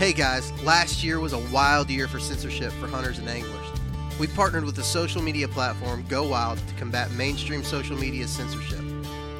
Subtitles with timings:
[0.00, 3.66] Hey guys, last year was a wild year for censorship for hunters and anglers.
[4.18, 8.80] We partnered with the social media platform Go Wild to combat mainstream social media censorship.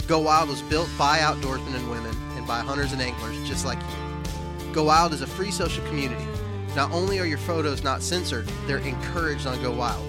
[0.07, 3.79] Go Wild was built by outdoorsmen and women and by hunters and anglers just like
[3.79, 4.73] you.
[4.75, 6.27] Go Wild is a free social community.
[6.77, 10.05] Not only are your photos not censored, they're encouraged on Go Wild.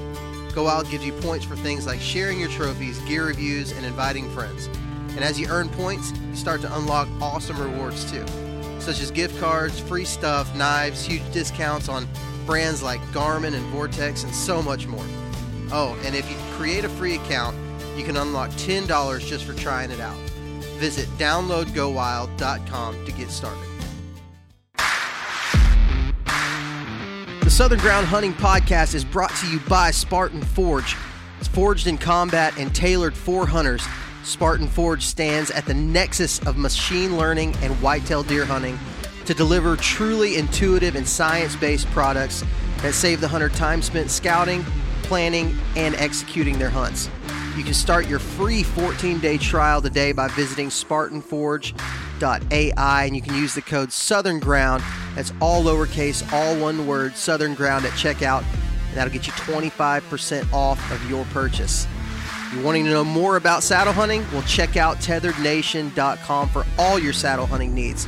[0.54, 4.30] Go Wild gives you points for things like sharing your trophies, gear reviews, and inviting
[4.32, 4.68] friends.
[5.16, 8.26] And as you earn points, you start to unlock awesome rewards too
[8.82, 12.08] such as gift cards, free stuff, knives, huge discounts on
[12.46, 15.06] brands like Garmin and Vortex, and so much more.
[15.72, 17.56] Oh, and if you create a free account,
[17.96, 20.18] you can unlock $10 just for trying it out.
[20.80, 23.68] Visit downloadgowild.com to get started.
[27.44, 30.96] The Southern Ground Hunting Podcast is brought to you by Spartan Forge.
[31.40, 33.84] It's forged in combat and tailored for hunters.
[34.24, 38.80] Spartan Forge stands at the nexus of machine learning and whitetail deer hunting
[39.26, 42.44] to deliver truly intuitive and science based products
[42.82, 44.64] that save the hunter time spent scouting,
[45.04, 47.10] planning, and executing their hunts.
[47.58, 53.36] You can start your free 14 day trial today by visiting SpartanForge.ai and you can
[53.36, 54.82] use the code Southern Ground.
[55.16, 58.46] That's all lowercase, all one word, Southern Ground at checkout,
[58.88, 61.86] and that'll get you 25% off of your purchase.
[62.54, 64.26] You wanting to know more about saddle hunting?
[64.32, 68.06] Well, check out tetherednation.com for all your saddle hunting needs.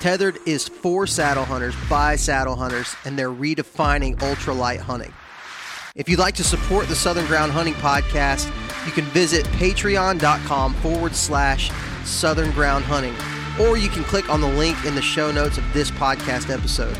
[0.00, 5.12] Tethered is for saddle hunters by saddle hunters, and they're redefining ultralight hunting.
[5.94, 8.50] If you'd like to support the Southern Ground Hunting Podcast,
[8.86, 11.70] you can visit patreon.com forward slash
[12.04, 13.14] Southern Ground Hunting,
[13.60, 16.96] or you can click on the link in the show notes of this podcast episode.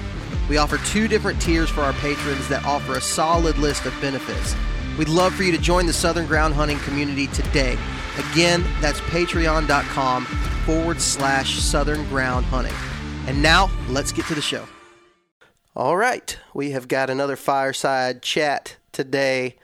[0.49, 4.55] We offer two different tiers for our patrons that offer a solid list of benefits.
[4.99, 7.79] We'd love for you to join the Southern Ground Hunting community today.
[8.31, 10.27] Again, that's patreon.com
[10.67, 12.75] forward slash Southern Ground Hunting.
[13.27, 14.67] And now, let's get to the show.
[15.75, 19.57] All right, we have got another fireside chat today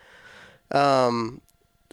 [0.71, 1.43] um,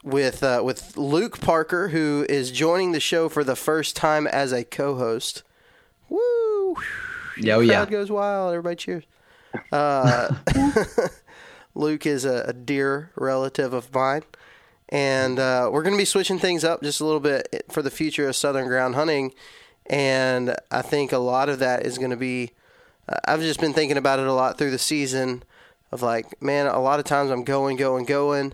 [0.04, 4.54] with uh, with Luke Parker, who is joining the show for the first time as
[4.54, 5.44] a co-host.
[6.08, 6.78] Woo!
[7.38, 7.86] Yeah, oh, Crowd yeah.
[7.86, 8.54] goes wild.
[8.54, 9.04] Everybody cheers.
[9.74, 10.34] Uh,
[11.76, 14.24] Luke is a, a dear relative of mine,
[14.90, 17.92] and uh, we're going to be switching things up just a little bit for the
[17.92, 19.34] future of Southern Ground Hunting.
[19.88, 22.52] And I think a lot of that is going to be.
[23.08, 25.44] uh, I've just been thinking about it a lot through the season,
[25.92, 28.54] of like, man, a lot of times I'm going, going, going,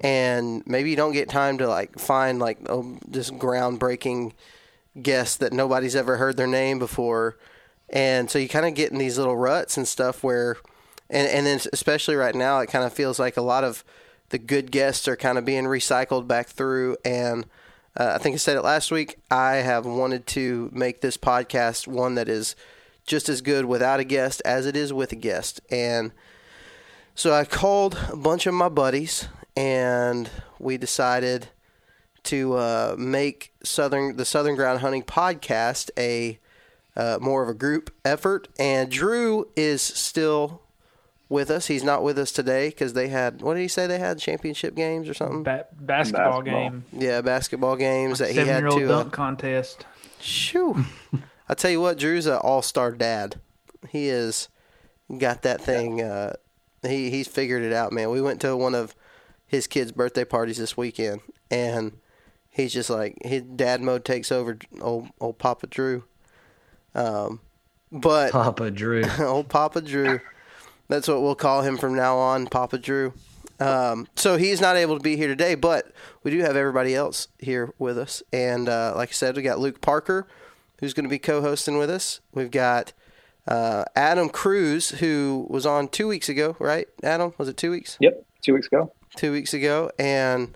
[0.00, 4.32] and maybe you don't get time to like find like oh, this groundbreaking
[5.00, 7.36] guest that nobody's ever heard their name before,
[7.90, 10.56] and so you kind of get in these little ruts and stuff where
[11.12, 13.84] and and then especially right now, it kind of feels like a lot of
[14.30, 16.96] the good guests are kind of being recycled back through.
[17.04, 17.44] And
[17.96, 19.18] uh, I think I said it last week.
[19.30, 22.56] I have wanted to make this podcast one that is
[23.06, 25.60] just as good without a guest as it is with a guest.
[25.70, 26.12] And
[27.14, 31.48] so I called a bunch of my buddies, and we decided
[32.24, 36.38] to uh, make Southern the Southern Ground Hunting podcast a
[36.96, 38.48] uh, more of a group effort.
[38.58, 40.62] And Drew is still
[41.32, 41.66] with us.
[41.66, 44.74] He's not with us today because they had what did he say they had championship
[44.76, 45.42] games or something?
[45.42, 46.42] Ba- basketball, Basketball.
[46.42, 46.84] game.
[46.92, 48.88] Yeah, basketball games that he had Seven-year-old to.
[48.88, 49.86] dunk Uh, contest.
[50.20, 50.84] shoo!
[51.48, 53.40] I tell you what, Drew's an all-star dad.
[53.88, 54.48] He is
[55.18, 56.00] got that thing.
[56.02, 56.34] Uh,
[56.82, 58.10] he he's figured it out, man.
[58.10, 58.94] We went to one of
[59.46, 61.20] his kids' birthday parties this weekend,
[61.50, 61.98] and
[62.50, 64.58] he's just like his dad mode takes over.
[64.80, 66.04] Old old Papa Drew.
[66.94, 67.40] Um,
[67.90, 69.02] but Papa Drew.
[69.20, 70.20] old Papa Drew.
[70.92, 73.14] That's what we'll call him from now on, Papa Drew.
[73.58, 75.90] Um, so he's not able to be here today, but
[76.22, 78.22] we do have everybody else here with us.
[78.30, 80.28] And uh, like I said, we got Luke Parker,
[80.80, 82.20] who's going to be co-hosting with us.
[82.34, 82.92] We've got
[83.48, 86.86] uh, Adam Cruz, who was on two weeks ago, right?
[87.02, 87.96] Adam, was it two weeks?
[87.98, 88.92] Yep, two weeks ago.
[89.16, 90.54] Two weeks ago, and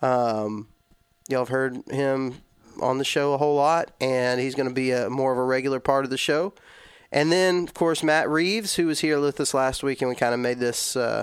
[0.00, 0.68] um,
[1.28, 2.36] y'all have heard him
[2.80, 5.44] on the show a whole lot, and he's going to be a more of a
[5.44, 6.54] regular part of the show.
[7.14, 10.16] And then, of course, Matt Reeves, who was here with us last week, and we
[10.16, 11.22] kind of made this uh,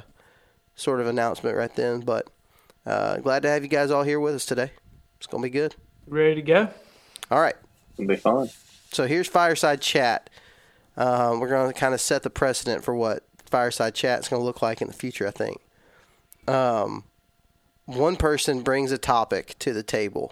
[0.73, 1.99] sort of announcement right then.
[1.99, 2.29] But
[2.85, 4.71] uh, glad to have you guys all here with us today.
[5.17, 5.75] It's going to be good.
[6.07, 6.69] Ready to go?
[7.29, 7.57] All right.
[7.97, 8.49] It'll be fun.
[8.93, 10.29] So here's Fireside Chat.
[10.95, 14.41] Um, we're going to kind of set the precedent for what fireside chat is going
[14.41, 15.27] to look like in the future.
[15.27, 15.59] I think.
[16.47, 17.03] Um,
[17.85, 20.31] one person brings a topic to the table,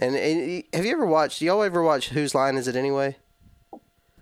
[0.00, 1.42] and, and have you ever watched?
[1.42, 3.16] Y'all ever watch Whose Line Is It Anyway?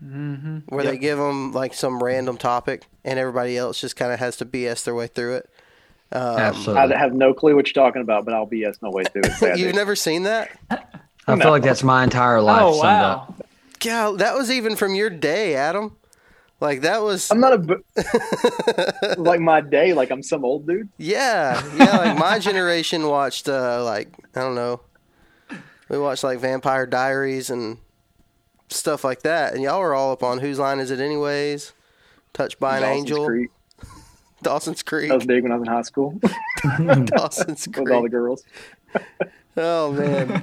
[0.03, 0.59] Mm-hmm.
[0.75, 0.93] Where yep.
[0.93, 4.47] they give them like some random topic, and everybody else just kind of has to
[4.47, 5.51] BS their way through it.
[6.11, 6.95] Um, Absolutely.
[6.95, 9.59] I have no clue what you're talking about, but I'll BS my way through it.
[9.59, 10.51] You've never seen that?
[10.71, 11.37] I no.
[11.37, 12.63] feel like that's my entire life.
[12.63, 13.35] Oh wow!
[13.83, 15.97] Yeah, that was even from your day, Adam.
[16.61, 17.31] Like that was.
[17.31, 19.95] I'm not a like my day.
[19.95, 20.89] Like I'm some old dude.
[20.99, 21.97] Yeah, yeah.
[21.97, 24.81] Like my generation watched uh like I don't know.
[25.89, 27.79] We watched like Vampire Diaries and
[28.73, 31.73] stuff like that, and y'all were all up on whose line is it anyways?
[32.33, 33.27] Touched by an Dawson's angel.
[33.27, 33.51] Creek.
[34.43, 35.09] Dawson's Creek.
[35.09, 36.19] That was big when I was in high school.
[37.05, 37.85] Dawson's Creek.
[37.85, 38.45] With all the girls.
[39.57, 40.43] oh man.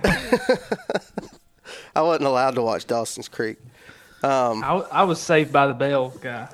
[1.95, 3.57] I wasn't allowed to watch Dawson's Creek.
[4.21, 6.49] Um, I, I, was saved by the bell guy.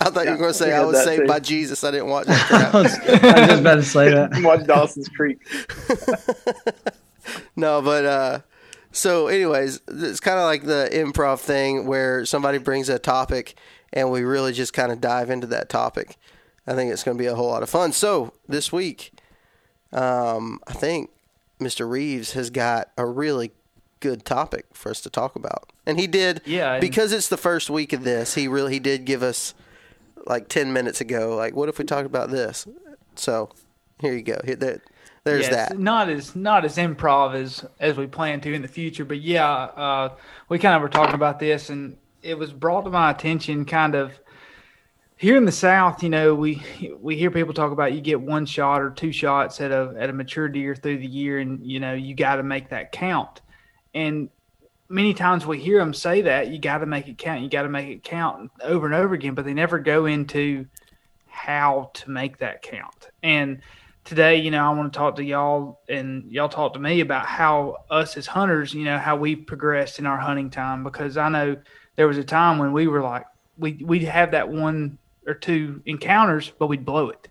[0.00, 1.26] I thought you were going to say I was saved too.
[1.26, 1.82] by Jesus.
[1.82, 2.74] I didn't watch that crap.
[2.74, 4.42] I, was, I was just about to say that.
[4.44, 5.40] watch Dawson's Creek.
[7.56, 8.40] no, but uh,
[8.92, 13.56] so, anyways, it's kind of like the improv thing where somebody brings a topic
[13.92, 16.16] and we really just kind of dive into that topic.
[16.66, 17.92] I think it's going to be a whole lot of fun.
[17.92, 19.12] So, this week,
[19.92, 21.10] um, I think
[21.60, 21.88] Mr.
[21.88, 23.52] Reeves has got a really
[24.00, 25.72] good topic for us to talk about.
[25.86, 29.04] And he did yeah, because it's the first week of this, he really he did
[29.04, 29.54] give us
[30.26, 32.66] like 10 minutes ago like what if we talked about this?
[33.14, 33.50] So,
[34.00, 34.40] here you go.
[34.44, 34.80] Here that
[35.24, 35.78] there's yeah, that.
[35.78, 39.46] Not as not as improv as as we plan to in the future, but yeah,
[39.46, 40.14] uh,
[40.48, 43.94] we kind of were talking about this, and it was brought to my attention kind
[43.94, 44.18] of
[45.20, 46.62] here in the South, you know, we
[46.98, 50.08] we hear people talk about you get one shot or two shots at a at
[50.08, 53.42] a mature deer through the year, and you know you got to make that count.
[53.92, 54.30] And
[54.88, 57.64] many times we hear them say that you got to make it count, you got
[57.64, 60.64] to make it count over and over again, but they never go into
[61.26, 63.10] how to make that count.
[63.22, 63.60] And
[64.04, 67.26] today, you know, I want to talk to y'all and y'all talk to me about
[67.26, 71.28] how us as hunters, you know, how we progressed in our hunting time because I
[71.28, 71.56] know
[71.96, 73.26] there was a time when we were like
[73.58, 77.28] we we'd have that one or two encounters, but we'd blow it.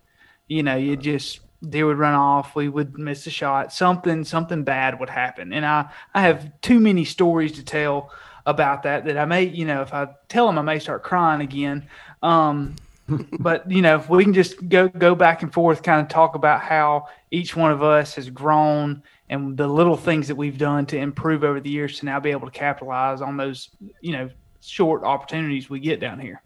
[0.48, 4.63] You know, you just deer would run off, we would miss a shot, something something
[4.63, 5.51] bad would happen.
[5.54, 8.12] And I I have too many stories to tell
[8.45, 11.42] about that that I may, you know, if I tell them I may start crying
[11.42, 11.88] again.
[12.22, 12.75] Um
[13.40, 16.36] but you know, if we can just go go back and forth, kind of talk
[16.36, 20.86] about how each one of us has grown and the little things that we've done
[20.88, 23.70] to improve over the years to now be able to capitalize on those,
[24.02, 24.30] you know,
[24.62, 26.42] short opportunities we get down here.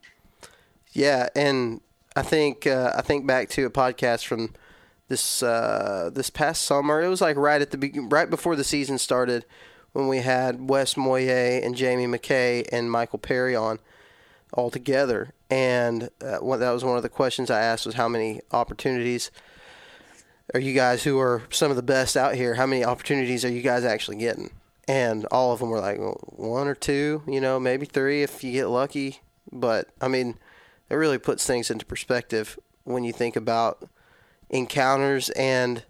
[0.92, 1.82] Yeah, and
[2.16, 4.54] I think uh, I think back to a podcast from
[5.08, 7.02] this uh, this past summer.
[7.02, 9.46] It was like right at the be- right before the season started
[9.94, 13.80] when we had Wes Moyer and Jamie McKay and Michael Perry on
[14.54, 15.34] all together.
[15.50, 19.32] And uh, what, that was one of the questions I asked was how many opportunities
[20.54, 22.56] are you guys who are some of the best out here?
[22.56, 24.52] How many opportunities are you guys actually getting?
[24.88, 28.52] And all of them were like one or two, you know, maybe three if you
[28.52, 29.22] get lucky.
[29.52, 30.38] But I mean,
[30.90, 33.88] it really puts things into perspective when you think about
[34.50, 35.84] encounters and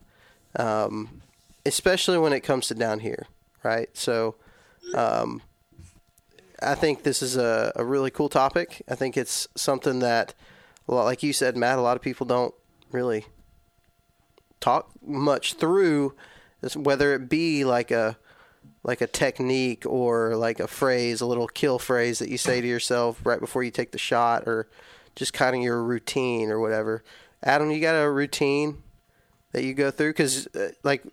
[0.55, 1.21] um,
[1.65, 3.25] especially when it comes to down here,
[3.63, 3.89] right?
[3.93, 4.35] So
[4.93, 5.41] um,
[6.63, 8.81] I think this is a, a really cool topic.
[8.89, 10.33] I think it's something that,
[10.87, 12.53] like you said, Matt, a lot of people don't
[12.91, 13.25] really
[14.59, 16.15] talk much through,
[16.75, 18.17] whether it be like a
[18.83, 22.67] like a technique or like a phrase, a little kill phrase that you say to
[22.67, 24.67] yourself right before you take the shot, or
[25.15, 27.03] just kind of your routine or whatever.
[27.43, 28.83] Adam, you got a routine
[29.51, 30.09] that you go through?
[30.09, 31.03] Because, uh, like,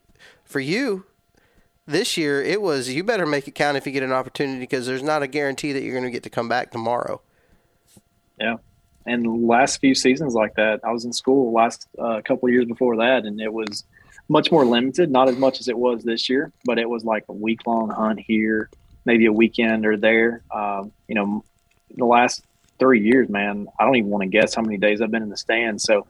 [0.45, 1.05] for you,
[1.91, 4.87] this year it was you better make it count if you get an opportunity because
[4.87, 7.21] there's not a guarantee that you're going to get to come back tomorrow.
[8.39, 8.57] Yeah,
[9.07, 12.97] and last few seasons like that, I was in school last uh, couple years before
[12.99, 13.85] that, and it was
[14.29, 15.11] much more limited.
[15.11, 17.91] Not as much as it was this year, but it was like a week long
[17.91, 18.71] hunt here,
[19.05, 20.43] maybe a weekend or there.
[20.51, 21.45] Um, you know,
[21.97, 22.45] the last
[22.79, 25.29] three years, man, I don't even want to guess how many days I've been in
[25.29, 25.81] the stand.
[25.83, 26.07] So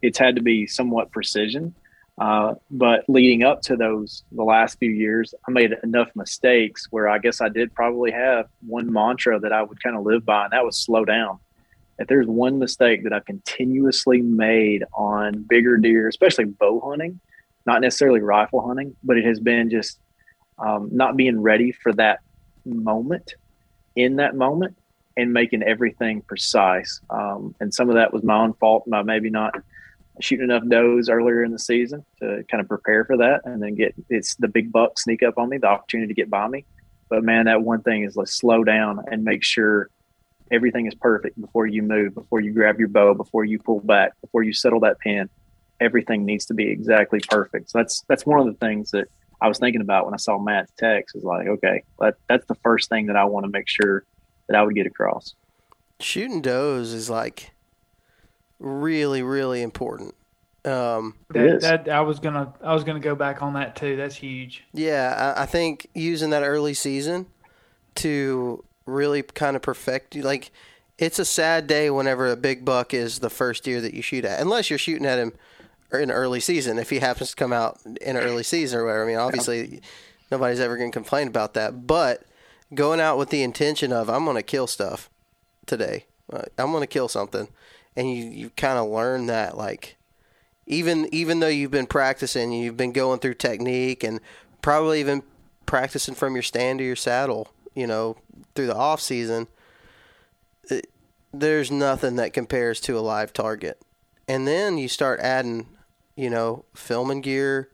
[0.00, 1.74] it's had to be somewhat precision.
[2.16, 7.08] Uh, but leading up to those, the last few years, I made enough mistakes where
[7.08, 10.44] I guess I did probably have one mantra that I would kind of live by,
[10.44, 11.38] and that was slow down.
[11.98, 17.20] If there's one mistake that I've continuously made on bigger deer, especially bow hunting,
[17.66, 19.98] not necessarily rifle hunting, but it has been just
[20.58, 22.20] um, not being ready for that
[22.64, 23.34] moment
[23.96, 24.76] in that moment
[25.16, 27.00] and making everything precise.
[27.10, 29.54] Um, and some of that was my own fault by maybe not
[30.20, 33.74] shooting enough does earlier in the season to kind of prepare for that and then
[33.74, 36.64] get it's the big buck sneak up on me, the opportunity to get by me.
[37.08, 39.90] But man, that one thing is let's slow down and make sure
[40.50, 44.12] everything is perfect before you move, before you grab your bow, before you pull back,
[44.20, 45.28] before you settle that pin.
[45.80, 47.70] Everything needs to be exactly perfect.
[47.70, 49.08] So that's that's one of the things that
[49.40, 51.16] I was thinking about when I saw Matt's text.
[51.16, 54.04] Is like, okay, that, that's the first thing that I want to make sure
[54.48, 55.34] that I would get across.
[56.00, 57.53] Shooting does is like
[58.64, 60.14] really, really important.
[60.64, 63.96] Um, that, that, I was gonna I was gonna go back on that too.
[63.96, 64.64] That's huge.
[64.72, 67.26] Yeah, I, I think using that early season
[67.96, 70.50] to really kind of perfect you like
[70.98, 74.24] it's a sad day whenever a big buck is the first deer that you shoot
[74.24, 75.32] at, unless you're shooting at him
[75.92, 76.78] in early season.
[76.78, 79.80] If he happens to come out in early season or whatever, I mean, obviously yeah.
[80.30, 81.86] nobody's ever going to complain about that.
[81.86, 82.24] But
[82.72, 85.10] going out with the intention of I'm going to kill stuff
[85.66, 87.48] today, uh, I'm going to kill something,
[87.96, 89.96] and you you kind of learn that like
[90.66, 94.20] even even though you've been practicing, you've been going through technique and
[94.62, 95.22] probably even
[95.66, 98.16] practicing from your stand to your saddle, you know,
[98.54, 99.46] through the off season.
[100.70, 100.90] It,
[101.32, 103.80] there's nothing that compares to a live target.
[104.26, 105.66] And then you start adding,
[106.16, 107.70] you know, filming gear,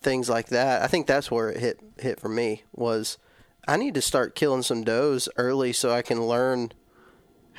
[0.00, 0.82] things like that.
[0.82, 3.18] I think that's where it hit hit for me was
[3.66, 6.72] I need to start killing some does early so I can learn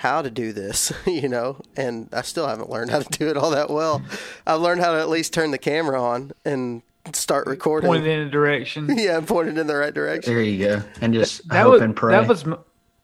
[0.01, 3.37] how to do this, you know, and I still haven't learned how to do it
[3.37, 4.01] all that well.
[4.47, 6.81] I've learned how to at least turn the camera on and
[7.13, 7.87] start recording.
[7.87, 8.89] Point it in a direction.
[8.97, 10.33] yeah, point it in the right direction.
[10.33, 10.83] There you go.
[11.01, 12.13] And just that hope was, and pray.
[12.13, 12.45] That was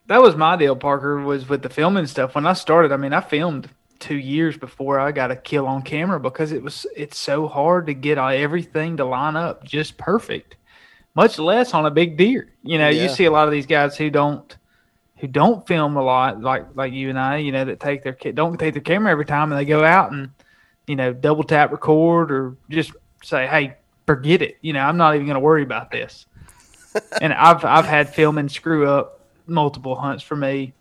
[0.08, 2.34] that was my deal, Parker, was with the filming stuff.
[2.34, 5.84] When I started, I mean, I filmed two years before I got a kill on
[5.84, 10.56] camera because it was it's so hard to get everything to line up just perfect.
[11.14, 12.52] Much less on a big deer.
[12.64, 13.04] You know, yeah.
[13.04, 14.57] you see a lot of these guys who don't
[15.20, 18.14] who don't film a lot, like like you and I, you know, that take their
[18.34, 20.30] don't take their camera every time, and they go out and
[20.86, 22.92] you know double tap record or just
[23.24, 24.58] say, hey, forget it.
[24.62, 26.26] You know, I'm not even going to worry about this.
[27.22, 30.74] and I've I've had filming screw up multiple hunts for me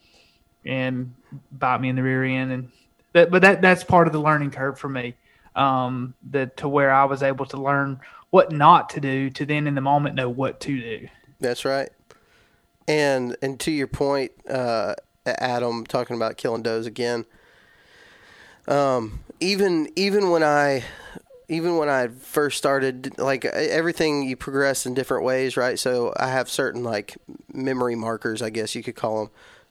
[0.65, 1.15] and
[1.53, 2.71] bite me in the rear end, and
[3.13, 5.15] that, but that that's part of the learning curve for me.
[5.55, 9.67] Um, that to where I was able to learn what not to do to then
[9.67, 11.09] in the moment know what to do.
[11.41, 11.89] That's right.
[12.89, 14.95] And and to your point, uh,
[15.27, 17.25] Adam, talking about killing does again.
[18.69, 20.85] Um, even even when I
[21.49, 25.79] even when I first started, like everything you progress in different ways, right?
[25.79, 27.17] So I have certain like
[27.53, 29.31] memory markers, I guess you could call them.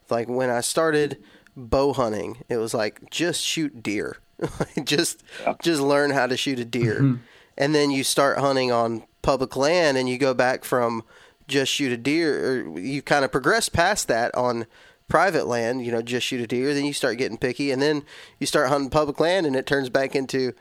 [0.09, 1.21] Like when I started
[1.55, 4.17] bow hunting, it was like just shoot deer,
[4.83, 5.55] just yeah.
[5.61, 7.15] just learn how to shoot a deer, mm-hmm.
[7.57, 11.03] and then you start hunting on public land, and you go back from
[11.47, 14.65] just shoot a deer, or you kind of progress past that on
[15.07, 16.73] private land, you know, just shoot a deer.
[16.73, 18.03] Then you start getting picky, and then
[18.39, 20.53] you start hunting public land, and it turns back into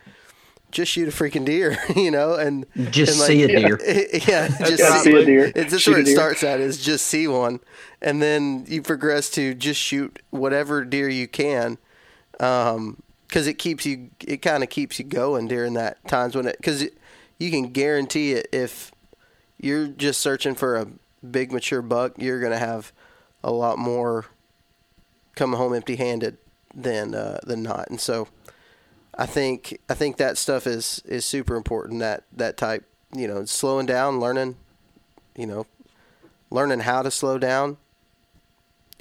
[0.70, 3.80] just shoot a freaking deer, you know, and just and like, see a deer.
[4.28, 5.52] Yeah, just see a deer.
[5.54, 7.60] It's just where it starts at is just see one,
[8.02, 11.78] and then you progress to just shoot whatever deer you can,
[12.32, 12.96] because um,
[13.32, 14.10] it keeps you.
[14.20, 16.84] It kind of keeps you going during that times when it because
[17.38, 18.92] you can guarantee it if
[19.64, 20.86] you're just searching for a
[21.28, 22.92] big mature buck, you're going to have
[23.42, 24.26] a lot more
[25.34, 26.38] come home empty-handed
[26.74, 27.88] than uh, than not.
[27.88, 28.28] And so,
[29.16, 32.00] I think I think that stuff is is super important.
[32.00, 34.56] That that type, you know, slowing down, learning,
[35.36, 35.66] you know,
[36.50, 37.78] learning how to slow down,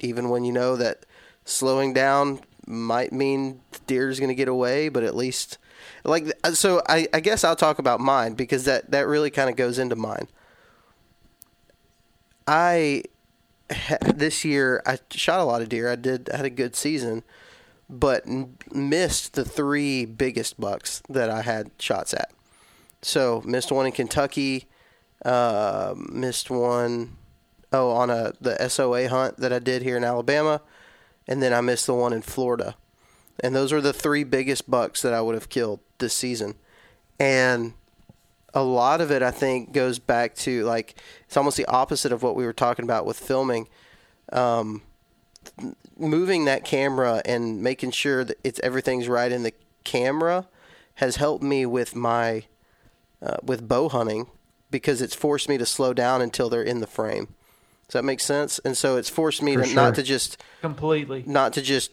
[0.00, 1.04] even when you know that
[1.44, 5.58] slowing down might mean deer is going to get away, but at least
[6.04, 9.56] like so I, I guess I'll talk about mine because that that really kind of
[9.56, 10.28] goes into mine.
[12.46, 13.04] I
[14.14, 15.90] this year I shot a lot of deer.
[15.90, 17.22] I did I had a good season,
[17.88, 18.24] but
[18.72, 22.30] missed the three biggest bucks that I had shots at.
[23.02, 24.66] So missed one in Kentucky,
[25.24, 27.16] uh, missed one
[27.72, 30.60] oh on a the SOA hunt that I did here in Alabama,
[31.26, 32.76] and then I missed the one in Florida.
[33.40, 36.54] And those were the three biggest bucks that I would have killed this season.
[37.18, 37.74] And
[38.54, 40.94] a lot of it I think goes back to like
[41.26, 43.68] it's almost the opposite of what we were talking about with filming.
[44.32, 44.82] Um,
[45.96, 49.52] moving that camera and making sure that it's everything's right in the
[49.84, 50.46] camera
[50.96, 52.44] has helped me with my
[53.22, 54.26] uh, with bow hunting
[54.70, 57.28] because it's forced me to slow down until they're in the frame.
[57.86, 58.58] Does that make sense?
[58.64, 59.74] And so it's forced me to sure.
[59.74, 61.90] not to just completely not to just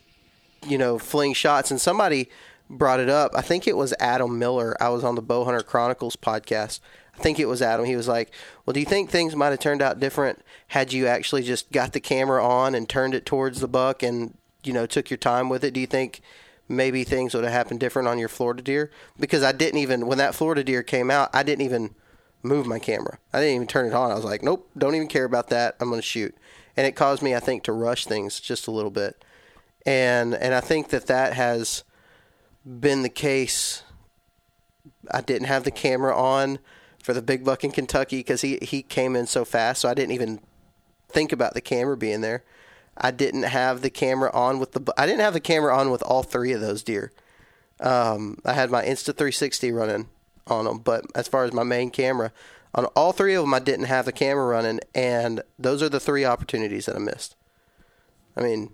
[0.66, 1.72] you know fling shots.
[1.72, 2.30] And somebody
[2.72, 3.32] brought it up.
[3.36, 4.76] I think it was Adam Miller.
[4.82, 6.80] I was on the Bowhunter Chronicles podcast.
[7.14, 7.86] I think it was Adam.
[7.86, 8.32] He was like,
[8.66, 11.94] "Well, do you think things might have turned out different had you actually just got
[11.94, 15.50] the camera on and turned it towards the buck and you know took your time
[15.50, 15.74] with it?
[15.74, 16.22] Do you think
[16.70, 18.90] maybe things would have happened different on your Florida deer?
[19.20, 21.94] Because I didn't even when that Florida deer came out, I didn't even
[22.44, 23.20] move my camera.
[23.34, 24.10] I didn't even turn it on.
[24.12, 25.76] I was like, "Nope, don't even care about that.
[25.80, 26.36] I'm going to shoot."
[26.78, 29.24] And it caused me, I think, to rush things just a little bit.
[29.86, 31.84] and and I think that that has
[32.66, 33.84] been the case.
[35.12, 36.60] I didn't have the camera on
[37.02, 39.94] for the big buck in Kentucky because he he came in so fast, so I
[39.94, 40.40] didn't even
[41.10, 42.44] think about the camera being there.
[42.98, 46.04] I didn't have the camera on with the I didn't have the camera on with
[46.04, 47.12] all three of those deer.
[47.80, 50.08] Um, I had my Insta 360 running
[50.48, 52.32] on them, but as far as my main camera,
[52.76, 56.00] on all three of them, I didn't have the camera running, and those are the
[56.00, 57.36] three opportunities that I missed.
[58.38, 58.72] I mean,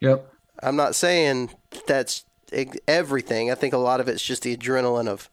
[0.00, 0.32] yep.
[0.62, 1.50] I'm not saying
[1.86, 2.24] that's
[2.86, 3.50] everything.
[3.50, 5.30] I think a lot of it's just the adrenaline of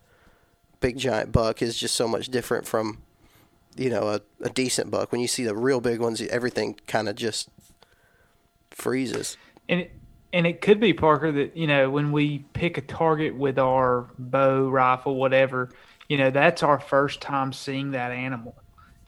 [0.80, 3.02] big giant buck is just so much different from,
[3.76, 5.12] you know, a, a decent buck.
[5.12, 7.50] When you see the real big ones, everything kind of just
[8.72, 9.38] freezes.
[9.68, 9.92] And it,
[10.36, 14.10] and it could be Parker that you know when we pick a target with our
[14.20, 15.70] bow, rifle, whatever,
[16.10, 18.56] you know that's our first time seeing that animal.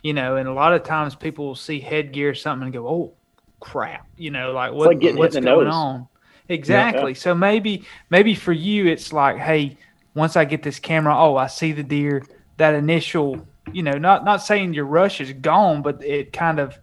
[0.01, 3.13] You know, and a lot of times people will see headgear something and go, "Oh,
[3.59, 5.73] crap!" You know, like what, like what's going nose.
[5.73, 6.07] on?
[6.49, 7.11] Exactly.
[7.11, 7.17] Yeah.
[7.17, 9.77] So maybe maybe for you it's like, hey,
[10.13, 12.25] once I get this camera, oh, I see the deer.
[12.57, 16.77] That initial, you know, not not saying your rush is gone, but it kind of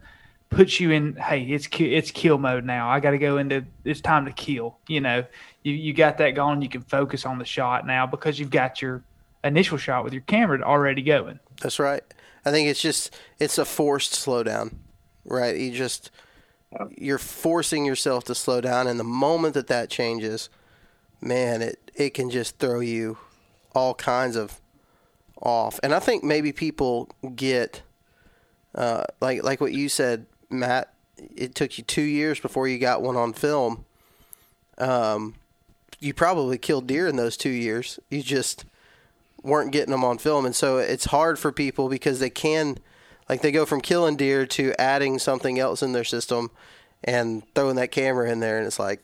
[0.54, 4.00] puts you in hey it's it's kill mode now i got to go into it's
[4.00, 5.25] time to kill you know
[5.62, 8.80] you, you got that going you can focus on the shot now because you've got
[8.80, 9.02] your
[9.42, 12.02] initial shot with your camera already going that's right
[12.44, 14.73] i think it's just it's a forced slowdown
[15.25, 16.11] right you just
[16.97, 20.49] you're forcing yourself to slow down and the moment that that changes
[21.21, 23.16] man it it can just throw you
[23.75, 24.61] all kinds of
[25.43, 27.83] off and i think maybe people get
[28.75, 30.93] uh, like like what you said Matt,
[31.37, 33.85] it took you two years before you got one on film.
[34.78, 35.35] Um,
[36.00, 37.99] you probably killed deer in those two years.
[38.11, 38.64] You just
[39.43, 42.78] weren't getting them on film, and so it's hard for people because they can,
[43.28, 46.50] like, they go from killing deer to adding something else in their system,
[47.02, 49.00] and throwing that camera in there, and it's like,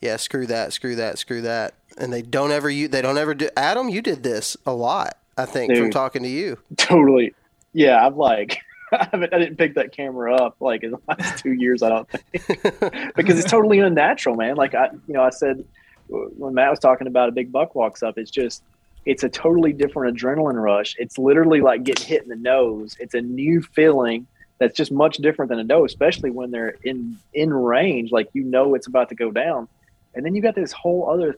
[0.00, 3.34] yeah, screw that, screw that, screw that, and they don't ever you they don't ever
[3.34, 3.48] do.
[3.56, 6.58] Adam, you did this a lot, I think, Dude, from talking to you.
[6.76, 7.34] Totally,
[7.72, 8.04] yeah.
[8.04, 8.58] I'm like.
[8.92, 11.82] I, haven't, I didn't pick that camera up like in the last two years.
[11.82, 14.56] I don't think because it's totally unnatural, man.
[14.56, 15.64] Like I, you know, I said
[16.08, 18.62] when Matt was talking about a big buck walks up, it's just
[19.04, 20.94] it's a totally different adrenaline rush.
[20.98, 22.96] It's literally like getting hit in the nose.
[23.00, 24.26] It's a new feeling
[24.58, 28.12] that's just much different than a doe, especially when they're in in range.
[28.12, 29.68] Like you know it's about to go down,
[30.14, 31.36] and then you got this whole other,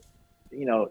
[0.51, 0.91] you know,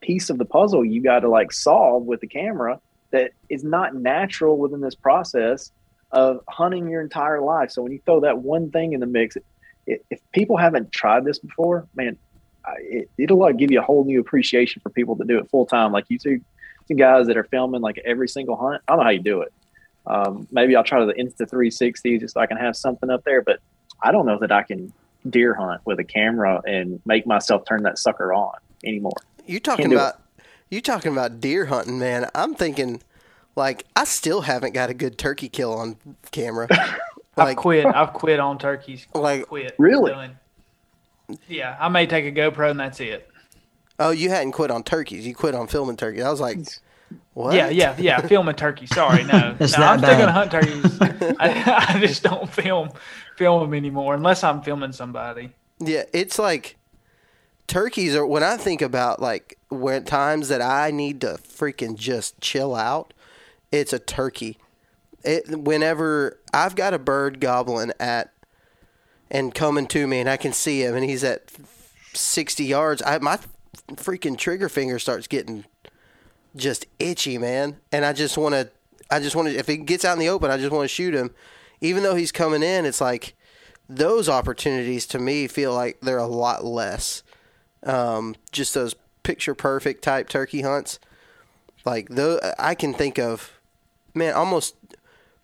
[0.00, 3.94] piece of the puzzle you got to like solve with the camera that is not
[3.94, 5.70] natural within this process
[6.12, 7.70] of hunting your entire life.
[7.70, 9.36] So when you throw that one thing in the mix,
[9.86, 12.16] it, if people haven't tried this before, man,
[12.78, 15.66] it, it'll like give you a whole new appreciation for people that do it full
[15.66, 15.92] time.
[15.92, 16.38] Like you see,
[16.88, 18.82] see guys that are filming like every single hunt.
[18.86, 19.52] I don't know how you do it.
[20.06, 23.42] Um, maybe I'll try the Insta 360 just so I can have something up there,
[23.42, 23.60] but
[24.00, 24.92] I don't know that I can
[25.28, 29.12] deer hunt with a camera and make myself turn that sucker on anymore.
[29.46, 30.44] You talking about it.
[30.70, 32.30] you talking about deer hunting, man?
[32.34, 33.02] I'm thinking
[33.56, 35.96] like I still haven't got a good turkey kill on
[36.30, 36.68] camera.
[37.38, 37.84] Like, I've quit.
[37.84, 39.06] I've quit on turkeys.
[39.14, 39.74] Like quit.
[39.78, 40.30] Really?
[41.48, 43.28] Yeah, I may take a GoPro and that's it.
[43.98, 45.26] Oh, you hadn't quit on turkeys.
[45.26, 46.22] You quit on filming turkeys.
[46.22, 46.58] I was like,
[47.32, 47.54] what?
[47.54, 48.20] Yeah, yeah, yeah.
[48.20, 48.86] Filming turkey.
[48.86, 49.56] Sorry, no.
[49.60, 50.98] no I'm still gonna hunt turkeys.
[51.00, 52.90] I, I just don't film
[53.36, 55.52] film them anymore unless I'm filming somebody.
[55.78, 56.76] Yeah, it's like
[57.66, 62.40] turkeys are when I think about like when times that I need to freaking just
[62.40, 63.12] chill out
[63.72, 64.58] it's a turkey.
[65.24, 68.32] It, whenever I've got a bird gobbling at
[69.30, 71.50] and coming to me, and I can see him, and he's at
[72.12, 73.38] sixty yards, I my
[73.88, 75.64] freaking trigger finger starts getting
[76.54, 78.70] just itchy, man, and I just want to.
[79.10, 79.56] I just want to.
[79.56, 81.32] If he gets out in the open, I just want to shoot him,
[81.80, 82.84] even though he's coming in.
[82.84, 83.36] It's like
[83.88, 87.22] those opportunities to me feel like they're a lot less.
[87.82, 90.98] Um, just those picture perfect type turkey hunts,
[91.84, 93.52] like though I can think of
[94.16, 94.74] man, almost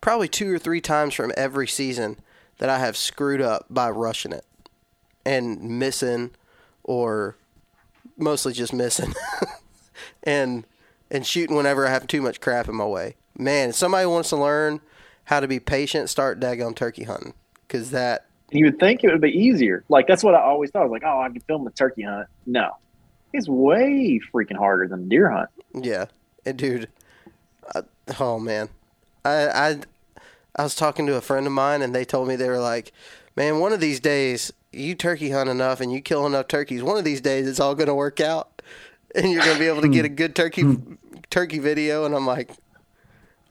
[0.01, 2.19] probably two or three times from every season
[2.63, 4.45] that I have screwed up by rushing it
[5.27, 6.31] and missing
[6.85, 7.37] or
[8.17, 9.13] mostly just missing
[10.23, 10.65] and
[11.11, 13.17] and shooting whenever I have too much crap in my way.
[13.37, 14.81] Man, if somebody wants to learn
[15.25, 17.35] how to be patient, start daggone turkey hunting
[17.67, 18.27] because that.
[18.53, 19.83] You would think it would be easier.
[19.89, 20.83] Like that's what I always thought.
[20.83, 22.29] I was like, oh, I can film a turkey hunt.
[22.47, 22.77] No,
[23.33, 25.51] it's way freaking harder than a deer hunt.
[25.75, 26.05] Yeah,
[26.47, 26.89] and dude,
[28.21, 28.69] oh man,
[29.25, 29.79] I I
[30.57, 32.93] I was talking to a friend of mine, and they told me they were like,
[33.37, 36.83] man, one of these days you turkey hunt enough and you kill enough turkeys.
[36.83, 38.63] One of these days it's all going to work out,
[39.15, 40.65] and you're going to be able to get a good turkey
[41.31, 42.05] turkey video.
[42.05, 42.51] And I'm like,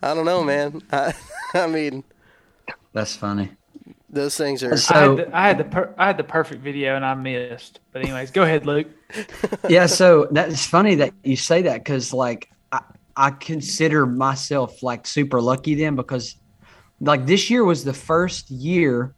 [0.01, 0.81] I don't know, man.
[0.91, 1.13] I
[1.53, 2.03] I mean,
[2.93, 3.51] that's funny.
[4.09, 4.75] Those things are.
[4.75, 7.13] So, I had the I had the, per, I had the perfect video and I
[7.13, 7.79] missed.
[7.93, 8.87] But anyways, go ahead, Luke.
[9.69, 12.81] yeah, so that's funny that you say that because like I,
[13.15, 16.35] I consider myself like super lucky then because
[17.01, 19.13] like this year was the first year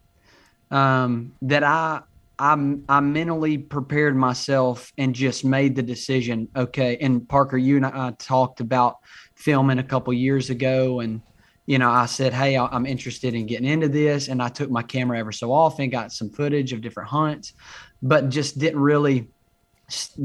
[0.70, 2.00] um, that I
[2.38, 6.48] I I mentally prepared myself and just made the decision.
[6.56, 8.96] Okay, and Parker, you and I talked about
[9.36, 11.20] filming a couple years ago and
[11.66, 14.28] you know, I said, Hey, I'm interested in getting into this.
[14.28, 17.54] And I took my camera ever so often, got some footage of different hunts,
[18.02, 19.28] but just didn't really,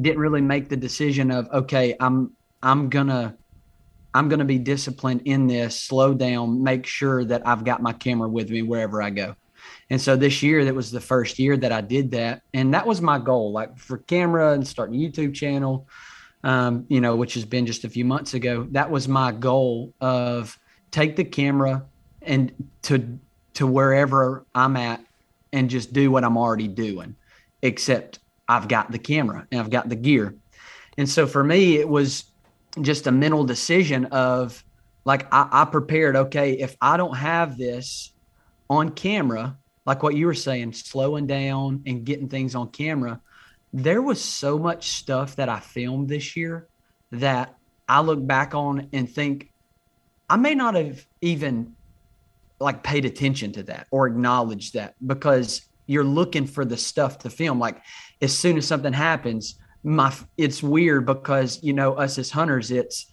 [0.01, 3.37] didn't really make the decision of, okay, I'm, I'm gonna,
[4.13, 8.27] I'm gonna be disciplined in this, slow down, make sure that I've got my camera
[8.27, 9.35] with me wherever I go.
[9.89, 12.41] And so this year, that was the first year that I did that.
[12.53, 15.87] And that was my goal, like for camera and starting a YouTube channel,
[16.43, 18.67] um, you know, which has been just a few months ago.
[18.71, 20.57] That was my goal of,
[20.91, 21.85] take the camera
[22.21, 22.51] and
[22.83, 23.19] to
[23.53, 25.03] to wherever I'm at
[25.51, 27.15] and just do what I'm already doing,
[27.61, 30.35] except I've got the camera and I've got the gear.
[30.97, 32.25] And so for me, it was
[32.81, 34.63] just a mental decision of
[35.05, 38.11] like I, I prepared, okay, if I don't have this
[38.69, 43.19] on camera, like what you were saying, slowing down and getting things on camera,
[43.73, 46.67] there was so much stuff that I filmed this year
[47.11, 47.55] that
[47.87, 49.51] I look back on and think
[50.29, 51.75] I may not have even
[52.59, 57.29] like paid attention to that or acknowledged that because you're looking for the stuff to
[57.29, 57.57] film.
[57.57, 57.81] Like
[58.21, 63.07] as soon as something happens, my it's weird because you know us as hunters, it's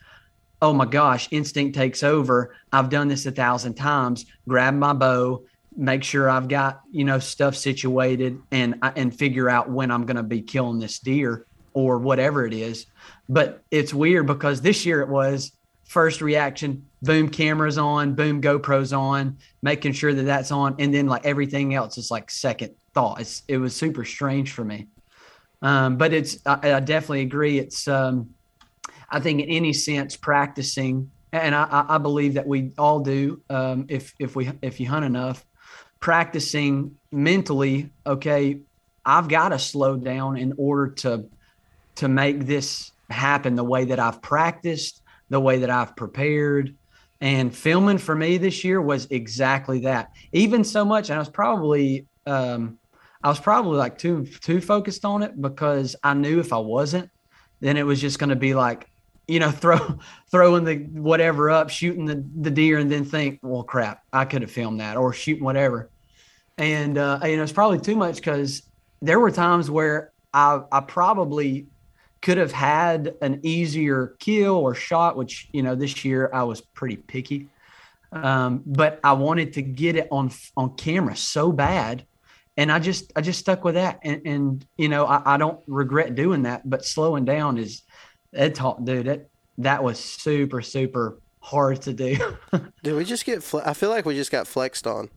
[0.63, 2.55] oh my gosh, instinct takes over.
[2.73, 4.27] I've done this a thousand times.
[4.49, 5.45] Grab my bow,
[5.77, 10.17] make sure I've got you know stuff situated, and and figure out when I'm going
[10.17, 12.87] to be killing this deer or whatever it is.
[13.29, 15.53] But it's weird because this year it was
[15.87, 21.07] first reaction boom cameras on boom gopro's on making sure that that's on and then
[21.07, 24.89] like everything else is like second thought it's, it was super strange for me
[25.67, 28.31] um, but it's I, I, definitely agree it's um,
[29.11, 33.87] i think in any sense practicing and i, I believe that we all do um,
[33.89, 35.45] if if we if you hunt enough
[36.01, 38.59] practicing mentally okay
[39.05, 41.27] i've got to slow down in order to
[41.97, 46.75] to make this happen the way that i've practiced the way that I've prepared.
[47.21, 50.13] And filming for me this year was exactly that.
[50.33, 52.79] Even so much, and I was probably um,
[53.23, 57.11] I was probably like too too focused on it because I knew if I wasn't,
[57.61, 58.89] then it was just going to be like,
[59.27, 59.99] you know, throw
[60.31, 64.43] throwing the whatever up, shooting the the deer, and then think, well, crap, I could
[64.43, 65.91] have filmed that, or shooting whatever.
[66.59, 68.63] And uh, you know, it's probably too much because
[69.03, 71.67] there were times where I I probably
[72.23, 76.61] could have had an easier kill or shot, which, you know, this year I was
[76.61, 77.49] pretty picky.
[78.11, 82.05] Um, but I wanted to get it on on camera so bad.
[82.57, 84.01] And I just I just stuck with that.
[84.03, 87.83] And, and you know, I, I don't regret doing that, but slowing down is
[88.33, 92.37] it taught dude, that that was super, super hard to do.
[92.83, 95.11] did we just get fle- I feel like we just got flexed on.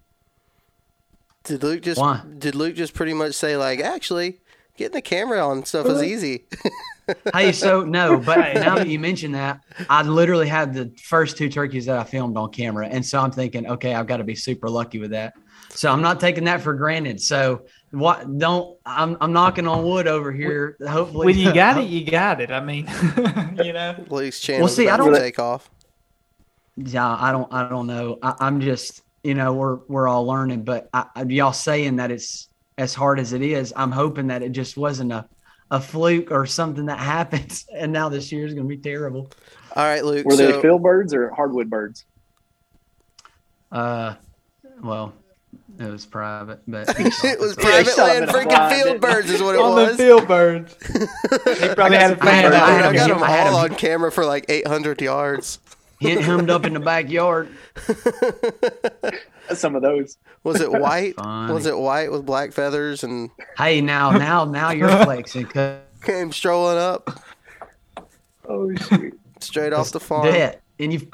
[1.43, 2.21] Did Luke just Why?
[2.37, 4.39] did Luke just pretty much say like actually
[4.77, 6.45] getting the camera on stuff is easy?
[7.33, 11.49] hey, so no, but now that you mention that, I literally had the first two
[11.49, 14.35] turkeys that I filmed on camera, and so I'm thinking, okay, I've got to be
[14.35, 15.33] super lucky with that.
[15.69, 17.21] So I'm not taking that for granted.
[17.21, 18.37] So what?
[18.37, 20.77] Don't I'm I'm knocking on wood over here.
[20.87, 22.51] Hopefully, when you got it, you got it.
[22.51, 22.87] I mean,
[23.63, 24.61] you know, Luke's channel.
[24.61, 25.69] Well, see, I don't take off.
[26.75, 27.51] Yeah, I don't.
[27.53, 28.17] I don't know.
[28.21, 32.47] I, am just, you know, we're we're all learning, but I, y'all saying that it's
[32.77, 33.73] as hard as it is.
[33.75, 35.27] I'm hoping that it just wasn't a
[35.71, 39.29] a fluke or something that happens, and now this year is going to be terrible.
[39.75, 40.25] All right, Luke.
[40.25, 42.05] Were so, they field birds or hardwood birds?
[43.71, 44.15] Uh,
[44.81, 45.13] well,
[45.79, 48.29] it was private, but it was private land.
[48.29, 49.97] Freaking field birds is what it on was.
[49.97, 50.75] the field birds.
[51.59, 52.53] they probably had a fan.
[52.53, 55.59] I, I got them all on camera for like 800 yards.
[55.99, 57.49] Hit hemmed up in the backyard.
[59.53, 60.17] Some of those.
[60.43, 61.17] Was it white?
[61.17, 63.29] was it white with black feathers and?
[63.57, 65.47] Hey, now, now, now you're flexing.
[66.01, 67.21] Came strolling up.
[68.47, 69.19] Oh shoot!
[69.41, 70.25] Straight off the farm.
[70.25, 71.07] Dead, and you've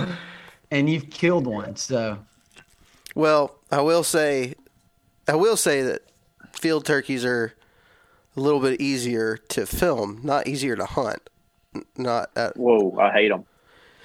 [0.72, 1.76] and you've killed one.
[1.76, 2.18] So,
[3.16, 4.54] well, I will say,
[5.28, 6.04] I will say that
[6.52, 7.54] field turkeys are
[8.38, 11.30] a little bit easier to film, not easier to hunt.
[11.98, 12.98] Not at, whoa!
[12.98, 13.46] I hate them.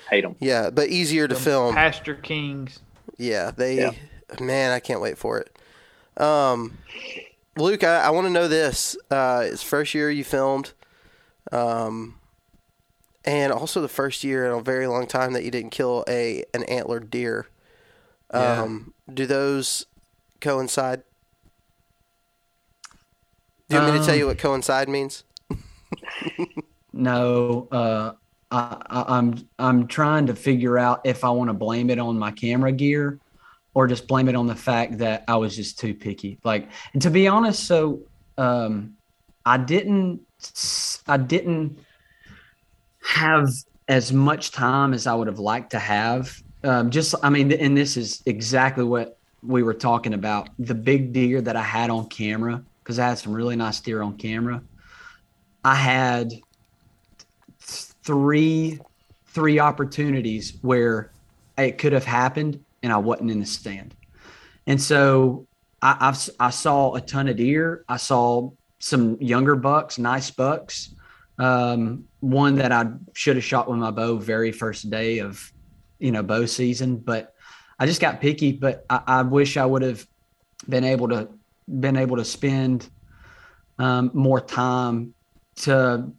[0.08, 0.34] Hate them.
[0.40, 1.74] Yeah, but easier to film.
[1.74, 2.80] Pasture kings.
[3.16, 3.92] Yeah, they yeah
[4.38, 6.22] man, I can't wait for it.
[6.22, 6.78] Um,
[7.56, 8.96] Luke, I, I want to know this.
[9.10, 10.72] Uh, it's first year you filmed,
[11.50, 12.16] um,
[13.24, 16.44] and also the first year in a very long time that you didn't kill a
[16.54, 17.48] an antlered deer.
[18.32, 19.14] Um, yeah.
[19.14, 19.86] Do those
[20.40, 21.02] coincide
[23.68, 25.24] Do you want me to tell Um, you what coincide means?
[26.92, 28.12] No, uh,
[28.50, 32.18] I, I, I'm I'm trying to figure out if I want to blame it on
[32.18, 33.20] my camera gear,
[33.74, 36.38] or just blame it on the fact that I was just too picky.
[36.44, 38.00] Like, and to be honest, so
[38.38, 38.96] um,
[39.46, 40.20] I didn't
[41.06, 41.78] I didn't
[43.02, 43.48] have
[43.88, 46.42] as much time as I would have liked to have.
[46.62, 50.50] Um, just, I mean, and this is exactly what we were talking about.
[50.58, 54.02] The big deer that I had on camera, because I had some really nice deer
[54.02, 54.62] on camera.
[55.64, 56.32] I had
[57.60, 58.80] three
[59.26, 61.12] three opportunities where
[61.56, 63.94] it could have happened and I wasn't in the stand.
[64.66, 65.46] And so
[65.80, 67.84] I, I've, I saw a ton of deer.
[67.88, 70.94] I saw some younger bucks, nice bucks.
[71.38, 75.52] Um, one that I should have shot with my bow very first day of,
[76.00, 77.34] you know, bow season, but
[77.78, 78.52] I just got picky.
[78.52, 80.06] But I, I wish I would have
[80.68, 81.28] been able to
[81.68, 82.90] been able to spend
[83.78, 85.14] um, more time
[85.56, 86.12] to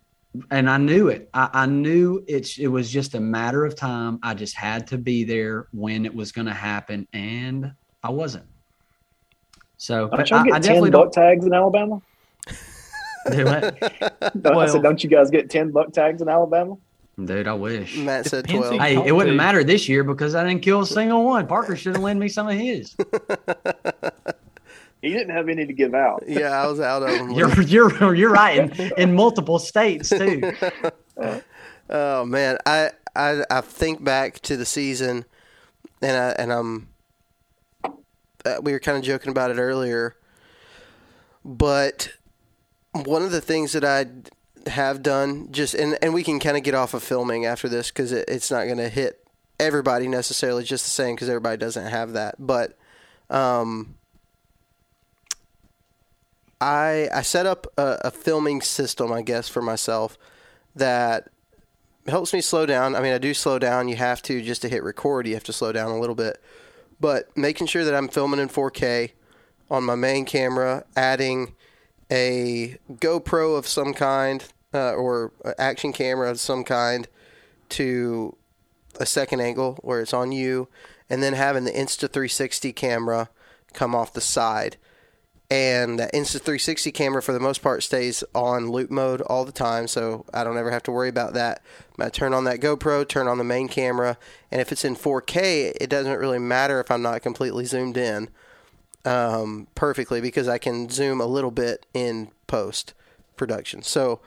[0.50, 1.30] and I knew it.
[1.34, 4.20] I, I knew it's it was just a matter of time.
[4.24, 8.46] I just had to be there when it was going to happen, and I wasn't.
[9.78, 12.02] So, Don't y'all I, get I ten definitely buck don't tags in Alabama?
[13.24, 13.38] No,
[14.60, 16.76] I said, don't you guys get ten buck tags in Alabama?
[17.26, 17.48] Dude.
[17.48, 17.98] I wish.
[17.98, 18.82] Matt said Depends 12.
[18.82, 19.38] Hey, it wouldn't Dude.
[19.38, 21.48] matter this year because I didn't kill a single one.
[21.48, 22.96] Parker should have lent me some of his.
[25.02, 26.24] He didn't have any to give out.
[26.28, 27.32] Yeah, I was out of them.
[27.36, 30.54] You're you're you're right in, in multiple states too.
[31.90, 35.26] Oh man, I, I I think back to the season,
[36.04, 36.88] and I and I'm.
[38.46, 40.16] Uh, we were kind of joking about it earlier,
[41.44, 42.12] but
[42.94, 44.06] one of the things that I
[44.68, 47.90] have done just and and we can kind of get off of filming after this
[47.90, 49.26] because it, it's not going to hit
[49.60, 52.78] everybody necessarily just the same because everybody doesn't have that, but
[53.30, 53.96] um.
[56.64, 60.16] I I set up a, a filming system, I guess, for myself
[60.76, 61.28] that
[62.08, 62.96] helps me slow down.
[62.96, 63.88] I mean, I do slow down.
[63.88, 65.28] You have to just to hit record.
[65.28, 66.42] You have to slow down a little bit,
[67.00, 69.12] but making sure that I'm filming in 4K
[69.70, 71.56] on my main camera, adding
[72.12, 74.44] a GoPro of some kind
[74.74, 77.08] uh, or action camera of some kind
[77.70, 78.36] to
[79.00, 80.68] a second angle where it's on you,
[81.10, 83.30] and then having the Insta360 camera
[83.74, 84.78] come off the side.
[85.50, 89.88] And that Insta360 camera, for the most part, stays on loop mode all the time,
[89.88, 91.62] so I don't ever have to worry about that.
[92.00, 94.18] I turn on that GoPro, turn on the main camera,
[94.50, 98.30] and if it's in 4K, it doesn't really matter if I'm not completely zoomed in
[99.06, 102.94] um, perfectly because I can zoom a little bit in post
[103.36, 103.82] production.
[103.82, 104.20] So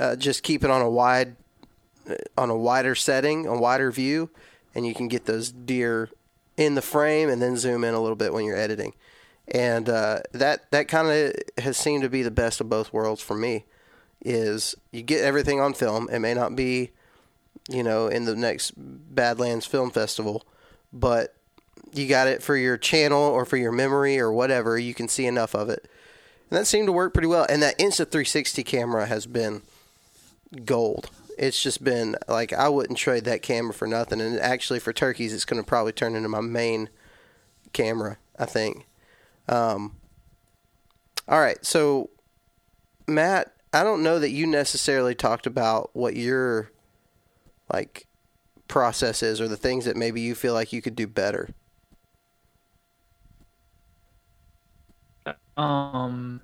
[0.00, 1.36] uh, just keep it on a wide,
[2.08, 4.30] uh, on a wider setting, a wider view,
[4.74, 6.10] and you can get those deer
[6.56, 8.94] in the frame and then zoom in a little bit when you're editing.
[9.48, 13.20] And uh, that that kind of has seemed to be the best of both worlds
[13.20, 13.66] for me.
[14.24, 16.08] Is you get everything on film.
[16.10, 16.92] It may not be,
[17.68, 20.46] you know, in the next Badlands Film Festival,
[20.94, 21.34] but
[21.94, 24.78] you got it for your channel or for your memory or whatever.
[24.78, 25.88] You can see enough of it,
[26.50, 27.46] and that seemed to work pretty well.
[27.48, 29.62] And that Insta 360 camera has been
[30.64, 31.10] gold.
[31.36, 34.20] It's just been like I wouldn't trade that camera for nothing.
[34.20, 36.88] And actually, for turkeys, it's going to probably turn into my main
[37.72, 38.18] camera.
[38.38, 38.86] I think.
[39.48, 39.96] Um,
[41.28, 42.10] all right, so
[43.06, 46.70] Matt, I don't know that you necessarily talked about what your
[47.72, 48.06] like
[48.68, 51.50] process is or the things that maybe you feel like you could do better.
[55.56, 56.40] Um,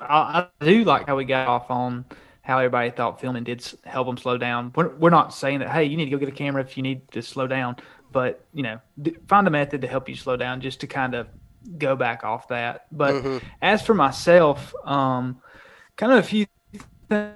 [0.00, 2.04] I, I do like how we got off on
[2.42, 4.72] how everybody thought filming did help them slow down.
[4.76, 6.82] We're, we're not saying that hey, you need to go get a camera if you
[6.82, 7.76] need to slow down,
[8.12, 11.14] but you know, d- find a method to help you slow down, just to kind
[11.14, 11.28] of
[11.78, 12.86] go back off that.
[12.92, 13.42] But Mhm.
[13.62, 15.40] as for myself, um,
[15.96, 16.46] kind of a few
[17.08, 17.34] things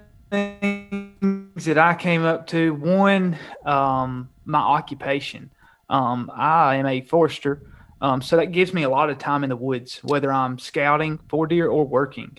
[1.65, 2.73] that I came up to.
[2.73, 5.51] One, um, my occupation.
[5.89, 7.70] Um, I am a forester,
[8.01, 11.19] um, so that gives me a lot of time in the woods, whether I'm scouting
[11.29, 12.37] for deer or working.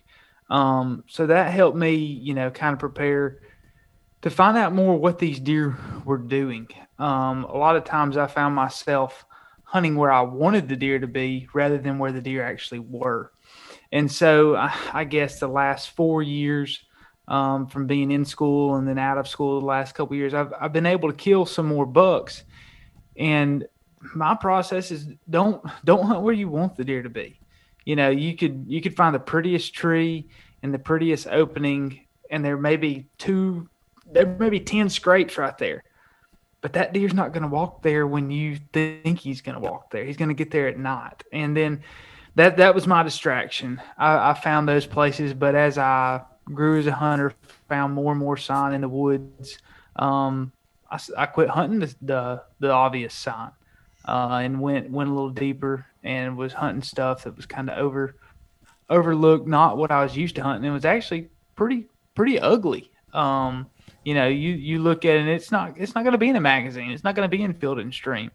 [0.50, 3.40] Um, so that helped me, you know, kind of prepare
[4.22, 6.68] to find out more what these deer were doing.
[6.98, 9.24] Um, a lot of times I found myself
[9.64, 13.32] hunting where I wanted the deer to be rather than where the deer actually were.
[13.90, 16.84] And so I, I guess the last four years
[17.28, 20.52] um, from being in school and then out of school the last couple years, I've,
[20.60, 22.44] I've been able to kill some more bucks.
[23.16, 23.66] And
[24.14, 27.38] my process is don't don't hunt where you want the deer to be.
[27.84, 30.28] You know, you could you could find the prettiest tree
[30.62, 33.68] and the prettiest opening, and there may be two,
[34.10, 35.82] there may be ten scrapes right there,
[36.60, 39.90] but that deer's not going to walk there when you think he's going to walk
[39.90, 40.04] there.
[40.04, 41.82] He's going to get there at night, and then
[42.36, 43.80] that that was my distraction.
[43.98, 47.32] I, I found those places, but as I grew as a hunter,
[47.68, 49.58] found more and more sign in the woods.
[49.96, 50.52] Um,
[50.90, 53.50] I, I quit hunting the, the, the obvious sign,
[54.04, 57.78] uh, and went went a little deeper and was hunting stuff that was kind of
[57.78, 58.16] over
[58.90, 60.68] overlooked, not what I was used to hunting.
[60.70, 62.90] It was actually pretty pretty ugly.
[63.12, 63.66] Um,
[64.04, 66.28] you know, you you look at it, and it's not it's not going to be
[66.28, 66.90] in a magazine.
[66.90, 68.30] It's not going to be in Field and Stream.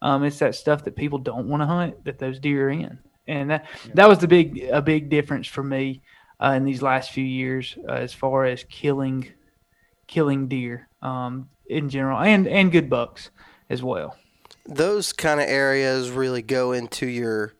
[0.00, 2.98] Um, it's that stuff that people don't want to hunt that those deer are in,
[3.26, 3.92] and that yeah.
[3.94, 6.02] that was the big a big difference for me
[6.40, 9.28] uh, in these last few years uh, as far as killing
[10.06, 13.30] killing deer um, in general, and and good bucks
[13.70, 14.16] as well.
[14.64, 17.54] Those kind of areas really go into your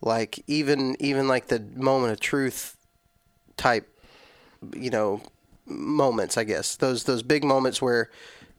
[0.00, 2.76] like even even like the moment of truth
[3.56, 3.88] type,
[4.76, 5.22] you know,
[5.66, 6.36] moments.
[6.36, 8.10] I guess those those big moments where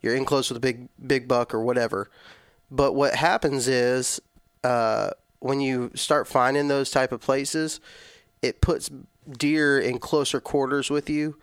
[0.02, 2.10] you're in close with a big big buck or whatever.
[2.72, 4.20] But what happens is
[4.64, 7.80] uh, when you start finding those type of places,
[8.42, 8.90] it puts
[9.38, 11.38] deer in closer quarters with you,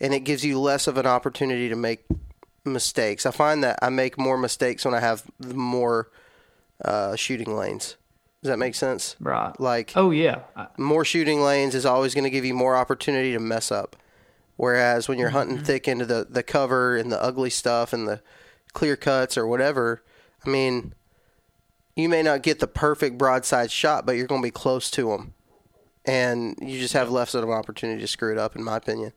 [0.00, 2.04] and it gives you less of an opportunity to make
[2.66, 3.26] mistakes.
[3.26, 6.10] I find that I make more mistakes when I have more
[6.84, 7.96] uh, shooting lanes.
[8.42, 9.16] Does that make sense?
[9.18, 9.58] Right.
[9.58, 10.42] Like, oh yeah,
[10.76, 13.96] more shooting lanes is always going to give you more opportunity to mess up.
[14.56, 15.38] Whereas when you're mm-hmm.
[15.38, 18.20] hunting thick into the the cover and the ugly stuff and the
[18.72, 20.02] clear cuts or whatever,
[20.44, 20.94] I mean,
[21.96, 25.08] you may not get the perfect broadside shot, but you're going to be close to
[25.08, 25.34] them,
[26.04, 29.12] and you just have less of an opportunity to screw it up, in my opinion.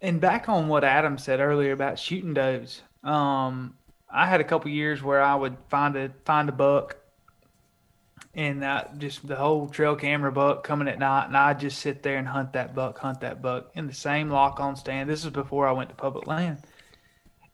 [0.00, 3.74] And back on what Adam said earlier about shooting does, um,
[4.12, 6.96] I had a couple years where I would find a find a buck,
[8.34, 8.62] and
[8.98, 12.28] just the whole trail camera buck coming at night, and I'd just sit there and
[12.28, 15.08] hunt that buck, hunt that buck in the same lock on stand.
[15.08, 16.58] This is before I went to public land,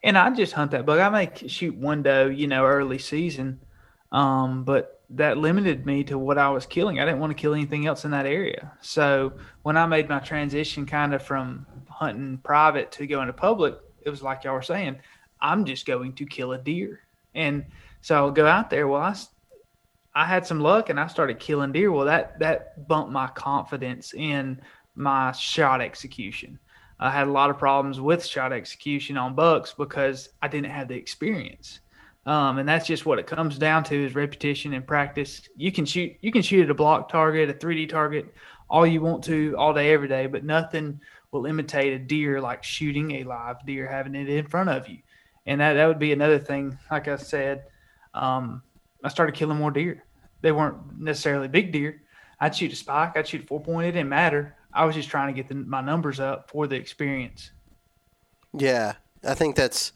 [0.03, 1.01] and I just hunt that buck.
[1.01, 3.61] I may shoot one doe, you know, early season,
[4.11, 6.99] um, but that limited me to what I was killing.
[6.99, 8.73] I didn't want to kill anything else in that area.
[8.81, 11.67] So when I made my transition, kind of from
[12.03, 14.97] hunting private to going to public, it was like y'all were saying,
[15.41, 17.01] I'm just going to kill a deer.
[17.35, 17.65] And
[18.01, 18.88] so I'll go out there.
[18.88, 19.15] Well, I,
[20.15, 21.93] I had some luck and I started killing deer.
[21.93, 24.61] Well, that, that bumped my confidence in
[24.97, 26.59] my shot execution.
[26.99, 30.88] I had a lot of problems with shot execution on bucks because I didn't have
[30.88, 31.81] the experience.
[32.27, 35.49] Um, and that's just what it comes down to is repetition and practice.
[35.57, 38.33] You can shoot, you can shoot at a block target, a 3D target,
[38.71, 41.01] all you want to all day, every day, but nothing
[41.33, 44.99] will imitate a deer like shooting a live deer, having it in front of you.
[45.47, 46.79] And that, that would be another thing.
[46.90, 47.64] Like I said,
[48.14, 48.62] um,
[49.03, 50.05] I started killing more deer.
[50.42, 52.03] They weren't necessarily big deer.
[52.38, 53.88] I'd shoot a spike, I'd shoot a four point.
[53.88, 54.55] It didn't matter.
[54.73, 57.51] I was just trying to get the, my numbers up for the experience.
[58.53, 59.92] Yeah, I think that's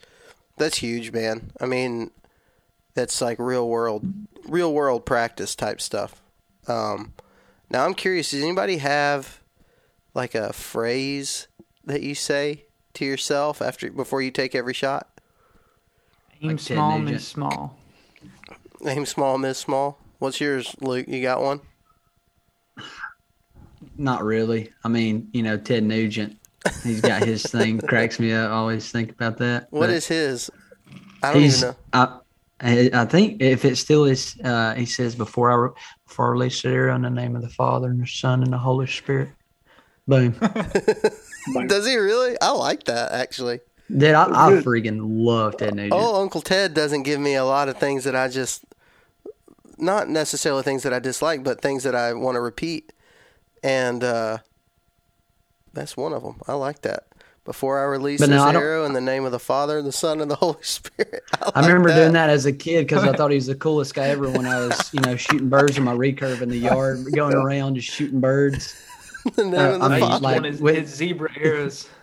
[0.57, 1.53] that's huge, man.
[1.61, 2.11] I mean,
[2.95, 4.05] that's like real world,
[4.49, 6.23] real world practice type stuff.
[6.67, 7.13] Um,
[7.69, 8.31] now I'm curious.
[8.31, 9.41] Does anybody have
[10.17, 11.47] like a phrase
[11.85, 15.21] that you say to yourself after before you take every shot?
[16.41, 17.79] Aim like small, miss small.
[18.85, 19.99] Aim small, miss small.
[20.19, 21.07] What's yours, Luke?
[21.07, 21.61] You got one?
[23.99, 24.73] Not really.
[24.83, 26.39] I mean, you know, Ted Nugent.
[26.83, 27.79] He's got his thing.
[27.79, 28.51] Cracks me up.
[28.51, 29.69] I always think about that.
[29.71, 30.51] What but is his?
[31.23, 32.21] I don't even know.
[32.59, 36.65] I, I think if it still is, uh, he says, "Before I before I release
[36.65, 39.29] it in the name of the Father and the Son and the Holy Spirit."
[40.09, 40.35] Boom.
[41.67, 42.37] Does he really?
[42.41, 43.61] I like that actually.
[43.91, 45.93] Dude, I, I freaking love Ted Nugent.
[45.93, 48.65] Oh, Uncle Ted doesn't give me a lot of things that I just,
[49.79, 52.93] not necessarily things that I dislike, but things that I want to repeat,
[53.63, 54.39] and uh,
[55.73, 56.41] that's one of them.
[56.49, 57.05] I like that.
[57.45, 59.93] Before I release but this no, arrow in the name of the Father, and the
[59.93, 61.23] Son, and the Holy Spirit.
[61.41, 62.01] I, like I remember that.
[62.01, 64.47] doing that as a kid because I thought he was the coolest guy ever when
[64.47, 67.89] I was, you know, shooting birds in my recurve in the yard, going around just
[67.89, 68.75] shooting birds.
[69.35, 71.89] the name uh, of the I mean, like, his, with, his zebra arrows.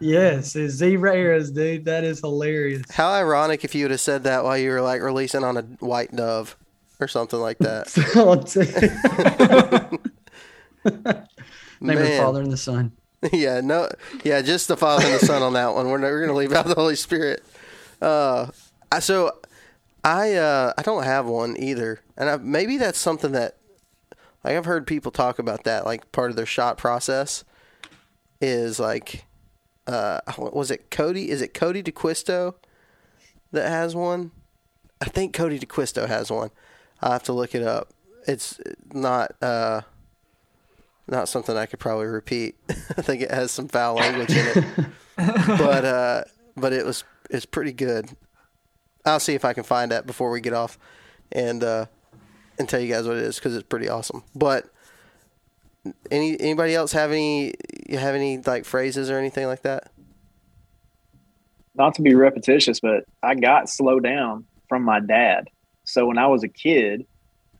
[0.00, 1.84] Yes, his zebra arrows, dude.
[1.84, 2.82] That is hilarious.
[2.90, 5.62] How ironic if you would have said that while you were like releasing on a
[5.78, 6.56] white dove
[6.98, 7.86] or something like that.
[11.80, 12.90] Name of the Father and the Son.
[13.32, 13.88] Yeah, no,
[14.24, 15.88] yeah, just the Father and the Son on that one.
[15.88, 17.44] We're, we're going to leave out the Holy Spirit.
[18.00, 18.48] Uh,
[18.98, 19.38] so
[20.02, 23.58] I uh, I don't have one either, and I, maybe that's something that
[24.44, 27.44] like I've heard people talk about that like part of their shot process
[28.40, 29.24] is like
[29.86, 32.54] uh was it Cody is it Cody DeQuisto
[33.52, 34.30] that has one?
[35.00, 36.50] I think Cody DeQuisto has one.
[37.00, 37.90] i have to look it up.
[38.26, 38.60] It's
[38.92, 39.82] not uh
[41.08, 42.56] not something I could probably repeat.
[42.68, 44.86] I think it has some foul language in it,
[45.16, 46.24] but uh,
[46.56, 48.16] but it was it's pretty good.
[49.04, 50.78] I'll see if I can find that before we get off,
[51.30, 51.86] and uh,
[52.62, 54.22] and tell you guys what it is because it's pretty awesome.
[54.34, 54.66] But
[56.10, 57.54] any anybody else have any
[57.88, 59.90] you have any like phrases or anything like that?
[61.74, 65.48] Not to be repetitious, but I got slow down from my dad.
[65.84, 67.06] So when I was a kid,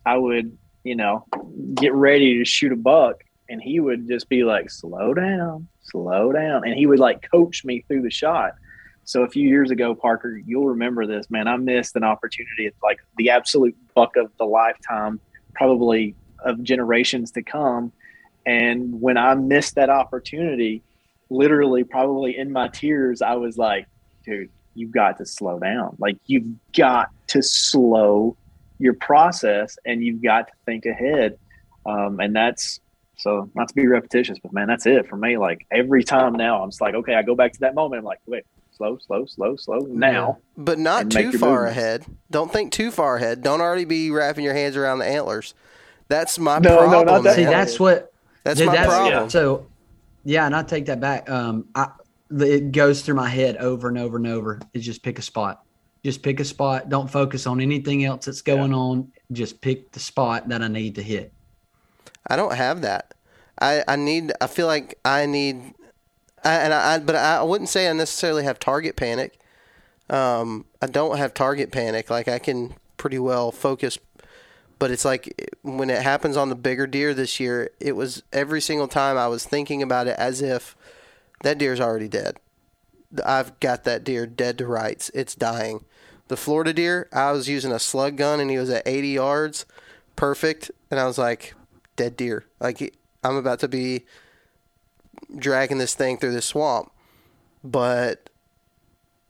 [0.04, 1.26] I would, you know,
[1.74, 6.32] get ready to shoot a buck and he would just be like, slow down, slow
[6.32, 6.66] down.
[6.66, 8.52] And he would like coach me through the shot.
[9.04, 11.48] So a few years ago, Parker, you'll remember this, man.
[11.48, 15.20] I missed an opportunity, like the absolute buck of the lifetime,
[15.54, 17.92] probably of generations to come.
[18.46, 20.82] And when I missed that opportunity,
[21.30, 23.86] literally, probably in my tears, I was like,
[24.24, 25.96] dude, you've got to slow down.
[25.98, 28.36] Like, you've got to slow
[28.78, 31.38] your process and you've got to think ahead.
[31.86, 32.80] Um, and that's
[33.16, 35.38] so, not to be repetitious, but man, that's it for me.
[35.38, 38.00] Like, every time now, I'm just like, okay, I go back to that moment.
[38.00, 38.44] I'm like, wait,
[38.82, 40.38] slow, slow, slow, slow now.
[40.56, 41.78] But not too far movements.
[41.78, 42.04] ahead.
[42.30, 43.42] Don't think too far ahead.
[43.42, 45.54] Don't already be wrapping your hands around the antlers.
[46.08, 47.06] That's my No, no, problem.
[47.06, 47.36] not that.
[47.36, 48.12] See, that's what
[48.44, 49.30] That's Dude, my that's- problem.
[49.30, 49.66] So,
[50.24, 51.30] yeah, and I take that back.
[51.30, 51.88] Um, I
[52.30, 54.58] it goes through my head over and over and over.
[54.74, 55.62] Is just pick a spot.
[56.02, 56.88] Just pick a spot.
[56.88, 59.12] Don't focus on anything else that's going on.
[59.30, 61.32] Just pick the spot that I need to hit.
[62.26, 63.14] I don't have that.
[63.60, 64.32] I, I need.
[64.40, 65.74] I feel like I need.
[66.44, 69.38] I, and I, but I wouldn't say I necessarily have target panic.
[70.10, 72.10] Um, I don't have target panic.
[72.10, 73.98] Like I can pretty well focus,
[74.78, 78.60] but it's like when it happens on the bigger deer this year, it was every
[78.60, 80.76] single time I was thinking about it as if
[81.42, 82.36] that deer's already dead.
[83.24, 85.10] I've got that deer dead to rights.
[85.14, 85.84] It's dying.
[86.28, 89.66] The Florida deer, I was using a slug gun and he was at 80 yards,
[90.16, 91.54] perfect, and I was like,
[91.96, 92.46] dead deer.
[92.58, 94.04] Like I'm about to be
[95.36, 96.90] dragging this thing through the swamp,
[97.62, 98.30] but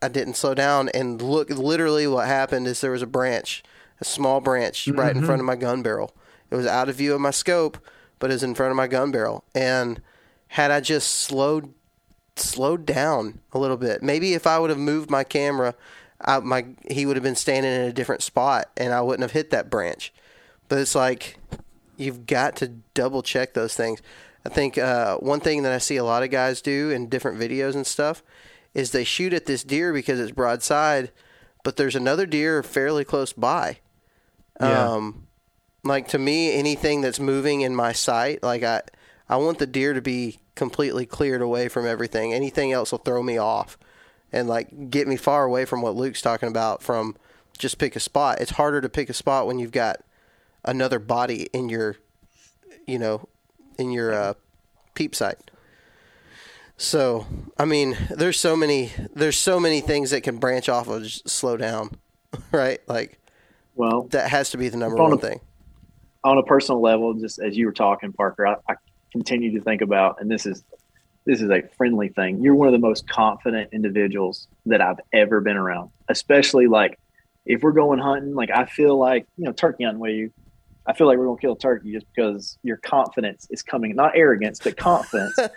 [0.01, 1.49] I didn't slow down and look.
[1.49, 3.63] Literally, what happened is there was a branch,
[4.01, 5.25] a small branch, right in mm-hmm.
[5.25, 6.13] front of my gun barrel.
[6.51, 7.77] It was out of view of my scope,
[8.19, 9.43] but it was in front of my gun barrel.
[9.55, 10.01] And
[10.49, 11.73] had I just slowed
[12.35, 15.75] slowed down a little bit, maybe if I would have moved my camera,
[16.19, 19.31] I, my he would have been standing in a different spot, and I wouldn't have
[19.31, 20.13] hit that branch.
[20.67, 21.37] But it's like
[21.97, 24.01] you've got to double check those things.
[24.45, 27.39] I think uh, one thing that I see a lot of guys do in different
[27.39, 28.23] videos and stuff
[28.73, 31.11] is they shoot at this deer because it's broadside,
[31.63, 33.77] but there's another deer fairly close by.
[34.59, 34.93] Yeah.
[34.93, 35.27] Um,
[35.83, 38.81] like to me, anything that's moving in my sight, like I,
[39.29, 42.33] I want the deer to be completely cleared away from everything.
[42.33, 43.77] Anything else will throw me off,
[44.31, 46.81] and like get me far away from what Luke's talking about.
[46.81, 47.15] From
[47.57, 48.39] just pick a spot.
[48.39, 49.97] It's harder to pick a spot when you've got
[50.65, 51.97] another body in your,
[52.87, 53.27] you know,
[53.77, 54.33] in your uh,
[54.93, 55.37] peep sight.
[56.77, 57.25] So,
[57.57, 61.55] I mean, there's so many there's so many things that can branch off of slow
[61.57, 61.91] down,
[62.51, 62.79] right?
[62.87, 63.19] Like
[63.75, 65.39] Well, that has to be the number On one a- thing.
[66.23, 68.75] on a personal level, just as you were talking, Parker, I, I
[69.11, 70.63] continue to think about, and this is
[71.25, 72.41] this is a friendly thing.
[72.41, 75.91] You're one of the most confident individuals that I've ever been around.
[76.09, 76.99] Especially like
[77.45, 80.31] if we're going hunting, like I feel like you know turkey hunting with you.
[80.85, 84.15] I feel like we're gonna kill a turkey just because your confidence is coming, not
[84.15, 85.37] arrogance, but confidence.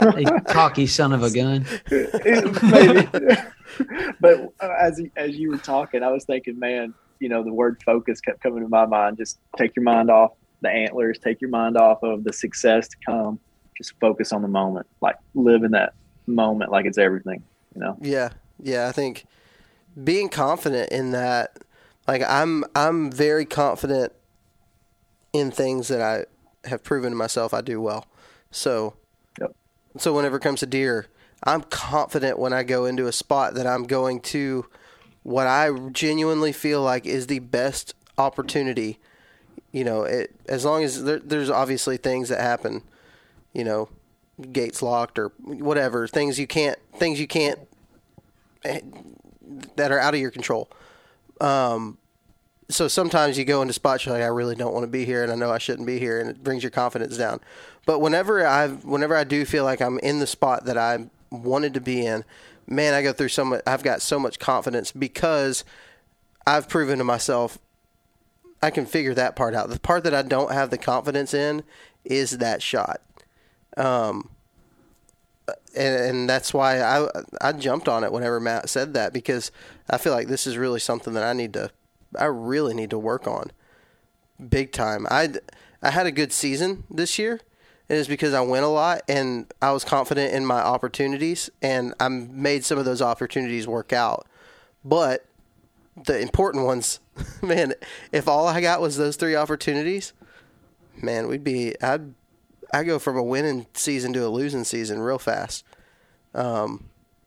[0.00, 1.64] Hey, cocky son of a gun.
[1.90, 3.08] Maybe.
[4.20, 7.80] but uh, as as you were talking, I was thinking, man, you know, the word
[7.84, 9.18] focus kept coming to my mind.
[9.18, 12.96] Just take your mind off the antlers, take your mind off of the success to
[13.06, 13.38] come.
[13.76, 15.94] Just focus on the moment, like live in that
[16.26, 17.42] moment, like it's everything.
[17.74, 18.88] You know, Yeah, yeah.
[18.88, 19.26] I think
[20.02, 21.58] being confident in that,
[22.08, 24.12] like I'm, I'm very confident
[25.32, 28.06] in things that I have proven to myself I do well.
[28.50, 28.94] So,
[29.40, 29.54] Yep.
[29.98, 31.06] so whenever it comes to deer,
[31.44, 34.66] I'm confident when I go into a spot that I'm going to
[35.22, 38.98] what I genuinely feel like is the best opportunity.
[39.72, 42.82] You know, it as long as there, there's obviously things that happen,
[43.52, 43.88] you know,
[44.52, 47.58] gates locked or whatever things you can't things you can't
[48.64, 48.80] eh,
[49.76, 50.70] that are out of your control.
[51.40, 51.98] Um,
[52.70, 55.22] so sometimes you go into spots you're like, I really don't want to be here,
[55.22, 57.40] and I know I shouldn't be here, and it brings your confidence down.
[57.86, 61.74] But whenever I, whenever I do feel like I'm in the spot that I wanted
[61.74, 62.24] to be in,
[62.66, 63.62] man, I go through so much.
[63.66, 65.64] I've got so much confidence because
[66.46, 67.58] I've proven to myself
[68.62, 69.70] I can figure that part out.
[69.70, 71.62] The part that I don't have the confidence in
[72.04, 73.00] is that shot.
[73.76, 74.30] Um,
[75.74, 77.08] and, and that's why I
[77.40, 79.50] I jumped on it whenever Matt said that because
[79.88, 81.70] I feel like this is really something that I need to
[82.18, 83.52] I really need to work on
[84.48, 85.06] big time.
[85.10, 85.30] I
[85.82, 87.40] I had a good season this year.
[87.88, 91.92] It is because I went a lot and I was confident in my opportunities and
[91.98, 94.26] I made some of those opportunities work out.
[94.84, 95.26] But
[96.04, 97.00] the important ones,
[97.42, 97.74] man.
[98.12, 100.12] If all I got was those three opportunities,
[101.00, 101.74] man, we'd be.
[101.82, 102.14] I'd
[102.72, 105.64] I go from a winning season to a losing season real fast.
[106.36, 106.84] Um,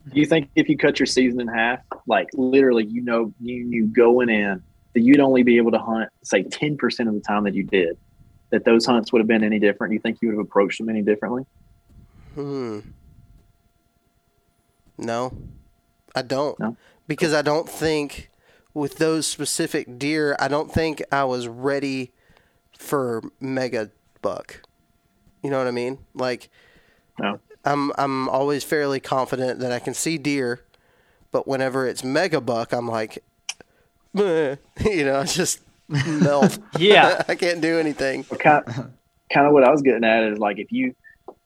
[0.09, 3.65] Do you think if you cut your season in half, like literally, you know, you
[3.65, 4.63] knew going in
[4.93, 7.63] that you'd only be able to hunt, say, ten percent of the time that you
[7.63, 7.97] did,
[8.51, 9.93] that those hunts would have been any different?
[9.93, 11.45] You think you would have approached them any differently?
[12.35, 12.79] hmm.
[14.97, 15.35] No,
[16.15, 16.59] I don't.
[16.59, 16.77] No?
[17.07, 18.29] Because I don't think
[18.73, 22.11] with those specific deer, I don't think I was ready
[22.77, 23.91] for mega
[24.21, 24.61] buck.
[25.41, 25.97] You know what I mean?
[26.13, 26.49] Like
[27.19, 27.39] No.
[27.65, 30.63] I'm I'm always fairly confident that I can see deer,
[31.31, 33.23] but whenever it's mega buck, I'm like.
[34.15, 36.59] you know, I just melt.
[36.79, 37.23] Yeah.
[37.27, 38.25] I can't do anything.
[38.29, 38.63] Well, kind
[39.31, 40.95] kind of what I was getting at is like if you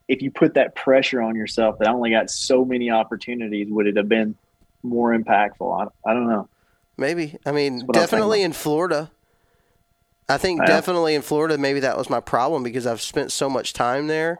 [0.07, 3.87] if you put that pressure on yourself that I only got so many opportunities, would
[3.87, 4.35] it have been
[4.83, 5.89] more impactful?
[6.05, 6.47] I, I don't know.
[6.97, 7.37] Maybe.
[7.45, 9.11] I mean, what I definitely in Florida.
[10.29, 10.67] I think Yeah.
[10.67, 14.39] definitely in Florida, maybe that was my problem because I've spent so much time there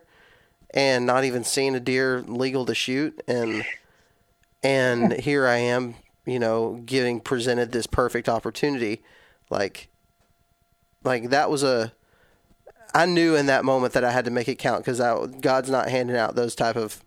[0.73, 3.63] and not even seen a deer legal to shoot and
[4.63, 5.95] and here I am,
[6.27, 9.01] you know, getting presented this perfect opportunity.
[9.49, 9.87] Like
[11.03, 11.93] like that was a
[12.93, 14.99] I knew in that moment that I had to make it count because
[15.39, 17.03] God's not handing out those type of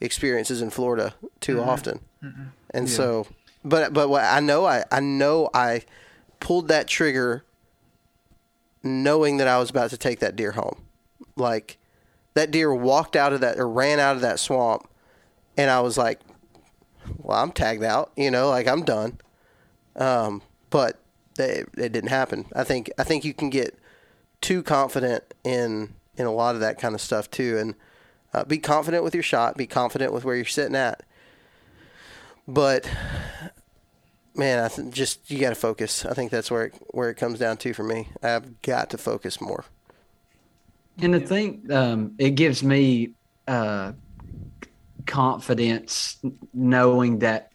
[0.00, 1.68] experiences in Florida too mm-hmm.
[1.68, 2.44] often, mm-hmm.
[2.70, 3.26] and so,
[3.64, 5.82] but but what I know I I know I
[6.38, 7.44] pulled that trigger,
[8.84, 10.84] knowing that I was about to take that deer home,
[11.34, 11.76] like
[12.34, 14.88] that deer walked out of that or ran out of that swamp,
[15.56, 16.20] and I was like,
[17.18, 19.18] well I'm tagged out, you know, like I'm done,
[19.96, 21.00] um, but
[21.38, 22.46] it, it didn't happen.
[22.54, 23.78] I think I think you can get
[24.40, 27.74] too confident in in a lot of that kind of stuff too, and
[28.32, 31.02] uh, be confident with your shot, be confident with where you're sitting at.
[32.46, 32.88] But
[34.34, 36.04] man, I th- just you got to focus.
[36.04, 38.08] I think that's where it, where it comes down to for me.
[38.22, 39.64] I've got to focus more.
[40.98, 43.14] And the thing, um, it gives me
[43.48, 43.92] uh,
[45.06, 46.18] confidence
[46.52, 47.52] knowing that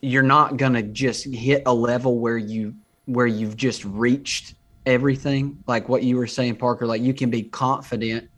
[0.00, 2.74] you're not going to just hit a level where you
[3.06, 4.54] where you've just reached
[4.84, 5.62] everything.
[5.66, 6.86] Like what you were saying, Parker.
[6.86, 8.28] Like you can be confident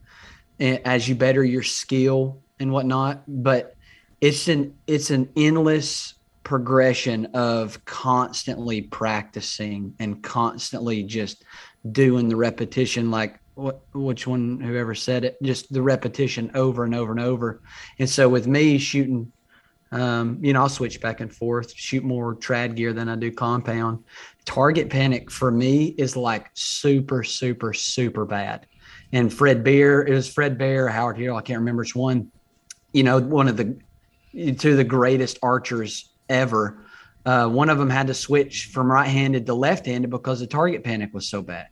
[0.61, 3.75] as you better your skill and whatnot, but
[4.21, 6.15] it's an it's an endless
[6.45, 11.45] progression of constantly practicing and constantly just
[11.93, 15.37] doing the repetition like what which one whoever said it?
[15.43, 17.63] Just the repetition over and over and over.
[17.99, 19.33] And so with me shooting
[19.93, 23.33] um, you know i'll switch back and forth shoot more trad gear than i do
[23.33, 24.05] compound.
[24.45, 28.67] Target panic for me is like super super super bad.
[29.13, 32.31] And fred bear it was fred bear howard hill i can't remember which one
[32.93, 33.77] you know one of the
[34.33, 36.85] two of the greatest archers ever.
[37.27, 41.13] Uh, one of them had to switch from right-handed to left-handed because the target panic
[41.13, 41.67] was so bad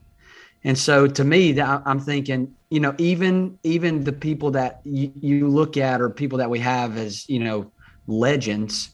[0.65, 5.13] and so to me that i'm thinking you know even even the people that you,
[5.21, 7.71] you look at or people that we have as you know
[8.07, 8.91] legends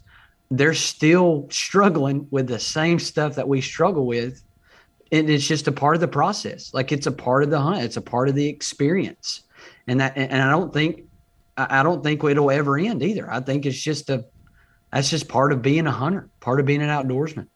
[0.51, 4.43] they're still struggling with the same stuff that we struggle with.
[5.13, 6.73] And it's just a part of the process.
[6.75, 7.83] Like it's a part of the hunt.
[7.83, 9.43] It's a part of the experience.
[9.87, 11.05] And that and i don't think
[11.57, 13.31] i I don't think it'll ever end either.
[13.31, 14.25] I think it's just a
[14.93, 17.49] that's just part of being a hunter part of being an outdoorsman.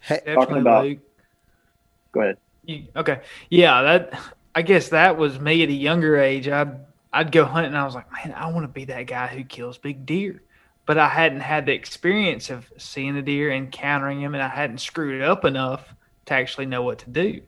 [0.00, 0.98] Hey, Definitely, about- Luke.
[2.12, 2.36] Go ahead.
[2.64, 4.20] You, okay, yeah, that
[4.54, 6.48] I guess that was me at a younger age.
[6.48, 6.76] I'd
[7.12, 7.72] I'd go hunting.
[7.72, 10.42] and I was like, man, I want to be that guy who kills big deer.
[10.86, 14.78] But I hadn't had the experience of seeing a deer, encountering him, and I hadn't
[14.78, 15.94] screwed it up enough
[16.26, 17.42] to actually know what to do.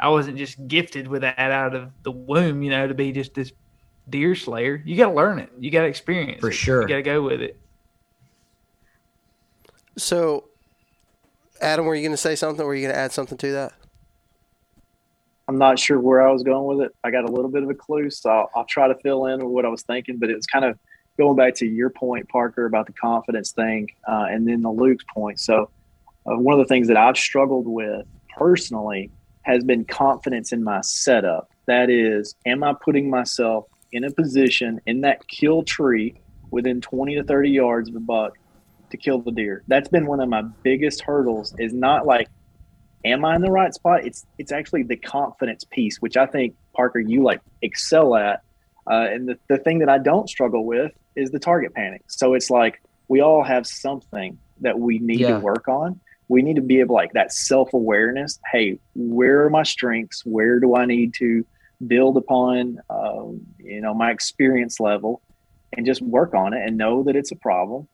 [0.00, 3.34] I wasn't just gifted with that out of the womb, you know, to be just
[3.34, 3.52] this
[4.08, 4.82] deer slayer.
[4.84, 5.50] You got to learn it.
[5.58, 6.54] You got to experience For it.
[6.54, 6.82] sure.
[6.82, 7.58] You got to go with it.
[9.96, 10.44] so
[11.60, 12.64] Adam, were you going to say something?
[12.64, 13.72] Were you going to add something to that?
[15.48, 16.94] I'm not sure where I was going with it.
[17.02, 19.48] I got a little bit of a clue, so I'll, I'll try to fill in
[19.48, 20.18] what I was thinking.
[20.18, 20.78] But it was kind of
[21.16, 25.04] going back to your point, Parker, about the confidence thing, uh, and then the Luke's
[25.12, 25.40] point.
[25.40, 25.70] So,
[26.26, 29.10] uh, one of the things that I've struggled with personally
[29.42, 31.50] has been confidence in my setup.
[31.66, 36.20] That is, am I putting myself in a position in that kill tree
[36.50, 38.34] within 20 to 30 yards of the buck
[38.90, 39.62] to kill the deer?
[39.66, 41.54] That's been one of my biggest hurdles.
[41.58, 42.28] Is not like
[43.04, 44.04] am I in the right spot?
[44.04, 48.42] It's it's actually the confidence piece, which I think Parker you like excel at.
[48.90, 52.02] Uh, and the, the thing that I don't struggle with is the target panic.
[52.08, 55.34] So it's like we all have something that we need Yeah.
[55.34, 56.00] to work on.
[56.28, 58.38] We need to be able like that self awareness.
[58.52, 60.22] Hey, where are my strengths?
[60.24, 61.44] Where do I need to
[61.86, 62.78] build upon?
[62.90, 65.22] Um, you know, my experience level,
[65.76, 67.88] and just work on it and know that it's a problem.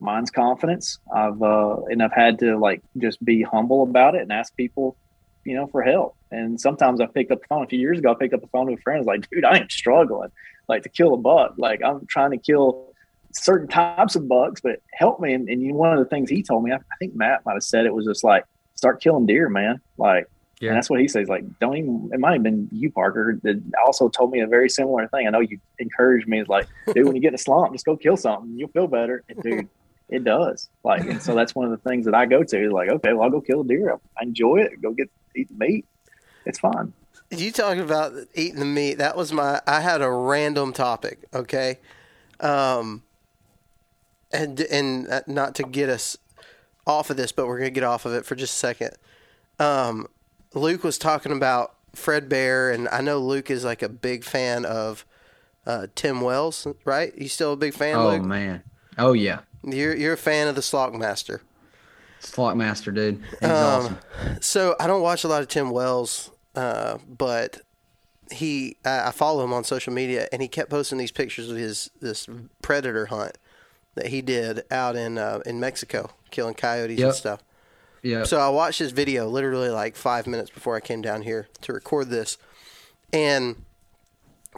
[0.00, 0.98] Mine's confidence.
[1.14, 4.96] I've uh, and I've had to like just be humble about it and ask people,
[5.44, 6.16] you know, for help.
[6.30, 7.64] And sometimes I picked up the phone.
[7.64, 8.98] A few years ago, I picked up the phone to a friend.
[8.98, 10.30] I was like, dude, I am struggling,
[10.68, 11.54] like to kill a buck.
[11.56, 12.92] Like I'm trying to kill
[13.32, 15.32] certain types of bucks, but help me.
[15.32, 17.54] And, and you one of the things he told me, I, I think Matt might
[17.54, 18.44] have said it was just like
[18.74, 19.80] start killing deer, man.
[19.96, 20.28] Like
[20.60, 20.70] yeah.
[20.70, 21.28] And that's what he says.
[21.28, 22.10] Like, don't even.
[22.12, 25.26] It might have been you, Parker, that also told me a very similar thing.
[25.26, 26.40] I know you encouraged me.
[26.40, 28.56] Is like, dude, when you get in a slump, just go kill something.
[28.56, 29.22] You'll feel better.
[29.28, 29.68] And dude,
[30.08, 30.68] it does.
[30.84, 32.70] Like, and so that's one of the things that I go to.
[32.70, 33.98] Like, okay, well, I'll go kill a deer.
[34.18, 34.80] I enjoy it.
[34.80, 35.86] Go get eat the meat.
[36.46, 36.92] It's fun.
[37.30, 38.94] You talking about eating the meat?
[38.94, 39.60] That was my.
[39.66, 41.24] I had a random topic.
[41.34, 41.78] Okay,
[42.40, 43.02] um,
[44.32, 46.16] and and uh, not to get us
[46.86, 48.90] off of this, but we're gonna get off of it for just a second.
[49.58, 50.06] Um,
[50.54, 54.64] Luke was talking about Fred Bear, and I know Luke is like a big fan
[54.64, 55.04] of
[55.66, 57.12] uh, Tim Wells, right?
[57.16, 57.96] You still a big fan?
[57.96, 58.22] Of Oh Luke?
[58.22, 58.62] man,
[58.96, 59.40] oh yeah.
[59.72, 61.40] You're you're a fan of the Slockmaster.
[62.20, 63.22] Slockmaster, dude.
[63.40, 63.98] He's um, awesome.
[64.40, 67.60] So I don't watch a lot of Tim Wells, uh, but
[68.30, 71.56] he I, I follow him on social media, and he kept posting these pictures of
[71.56, 72.28] his this
[72.62, 73.38] predator hunt
[73.94, 77.08] that he did out in uh, in Mexico, killing coyotes yep.
[77.08, 77.42] and stuff.
[78.02, 78.24] Yeah.
[78.24, 81.72] So I watched his video literally like five minutes before I came down here to
[81.72, 82.38] record this,
[83.12, 83.64] and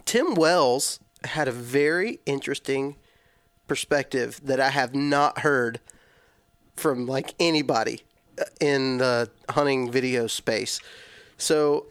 [0.05, 2.97] Tim Wells had a very interesting
[3.71, 5.79] perspective that I have not heard
[6.75, 8.03] from like anybody
[8.37, 10.81] uh, in the hunting video space.
[11.39, 11.87] So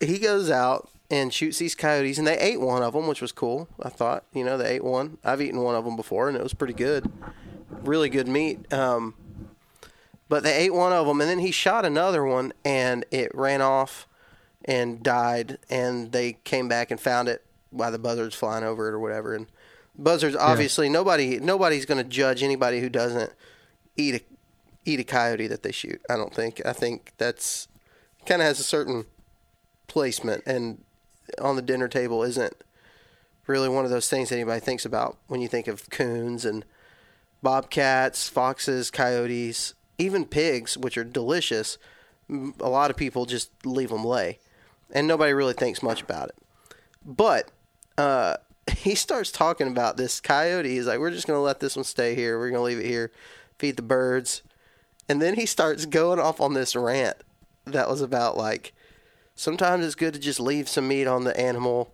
[0.00, 3.30] he goes out and shoots these coyotes, and they ate one of them, which was
[3.30, 3.68] cool.
[3.78, 5.18] I thought, you know, they ate one.
[5.22, 7.12] I've eaten one of them before, and it was pretty good,
[7.82, 8.72] really good meat.
[8.72, 9.12] Um,
[10.30, 13.60] but they ate one of them, and then he shot another one, and it ran
[13.60, 14.08] off
[14.64, 15.58] and died.
[15.68, 19.34] And they came back and found it while the buzzards flying over it or whatever.
[19.34, 19.46] And
[19.98, 20.92] buzzards, obviously, yeah.
[20.92, 23.32] nobody nobody's going to judge anybody who doesn't
[23.96, 24.20] eat a
[24.84, 26.00] eat a coyote that they shoot.
[26.08, 26.64] I don't think.
[26.64, 27.68] I think that's
[28.26, 29.04] kind of has a certain
[29.86, 30.84] placement, and
[31.40, 32.54] on the dinner table isn't
[33.46, 36.64] really one of those things anybody thinks about when you think of coons and
[37.42, 41.76] bobcats, foxes, coyotes even pigs, which are delicious,
[42.30, 44.38] a lot of people just leave them lay,
[44.92, 46.36] and nobody really thinks much about it.
[47.04, 47.50] But
[47.98, 48.36] uh,
[48.70, 50.68] he starts talking about this coyote.
[50.68, 52.38] He's like, "We're just gonna let this one stay here.
[52.38, 53.10] We're gonna leave it here,
[53.58, 54.42] feed the birds,"
[55.08, 57.16] and then he starts going off on this rant
[57.64, 58.72] that was about like
[59.34, 61.92] sometimes it's good to just leave some meat on the animal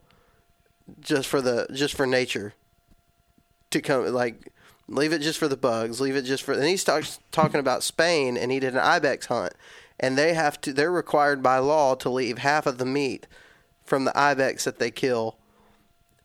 [1.01, 2.55] just for the just for nature
[3.71, 4.53] to come like
[4.89, 6.01] Leave it just for the bugs.
[6.01, 6.53] Leave it just for.
[6.53, 9.55] And he starts talking about Spain, and he did an ibex hunt,
[9.99, 10.73] and they have to.
[10.73, 13.27] They're required by law to leave half of the meat
[13.83, 15.37] from the ibex that they kill.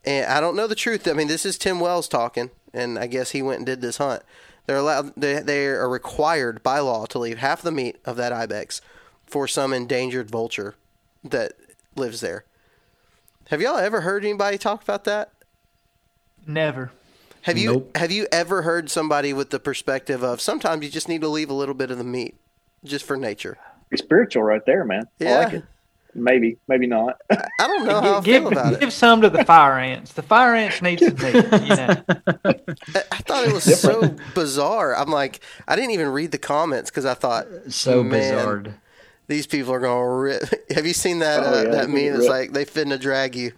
[0.06, 1.08] And I don't know the truth.
[1.08, 3.98] I mean, this is Tim Wells talking, and I guess he went and did this
[3.98, 4.24] hunt.
[4.66, 5.14] They're allowed.
[5.16, 8.82] They they are required by law to leave half the meat of that ibex
[9.26, 10.76] for some endangered vulture
[11.24, 11.54] that
[11.96, 12.46] lives there.
[13.50, 15.32] Have y'all ever heard anybody talk about that?
[16.46, 16.92] Never.
[17.44, 17.98] Have you nope.
[17.98, 21.50] have you ever heard somebody with the perspective of sometimes you just need to leave
[21.50, 22.36] a little bit of the meat
[22.84, 23.58] just for nature?
[23.90, 25.06] You're spiritual right there, man.
[25.18, 25.30] Yeah.
[25.30, 25.64] I like it.
[26.16, 27.22] Maybe, maybe not.
[27.30, 28.80] I don't know how give, I feel about give it.
[28.82, 30.14] Give some to the fire ants.
[30.14, 31.36] The fire ants need some meat.
[31.36, 31.42] You
[31.76, 32.04] know?
[32.46, 34.96] I thought it was so bizarre.
[34.96, 38.66] I'm like, I didn't even read the comments because I thought, so bizarre.
[39.28, 40.72] These people are going to rip.
[40.72, 42.16] Have you seen that oh, uh, yeah, that meme?
[42.16, 43.52] It's like they finna drag you.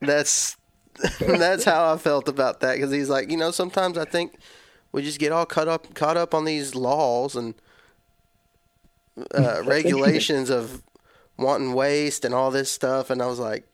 [0.00, 0.58] That's
[1.20, 4.36] that's how I felt about that because he's like, you know, sometimes I think
[4.92, 7.54] we just get all caught up caught up on these laws and
[9.34, 10.82] uh, regulations of
[11.40, 13.66] wanting waste and all this stuff, and I was like,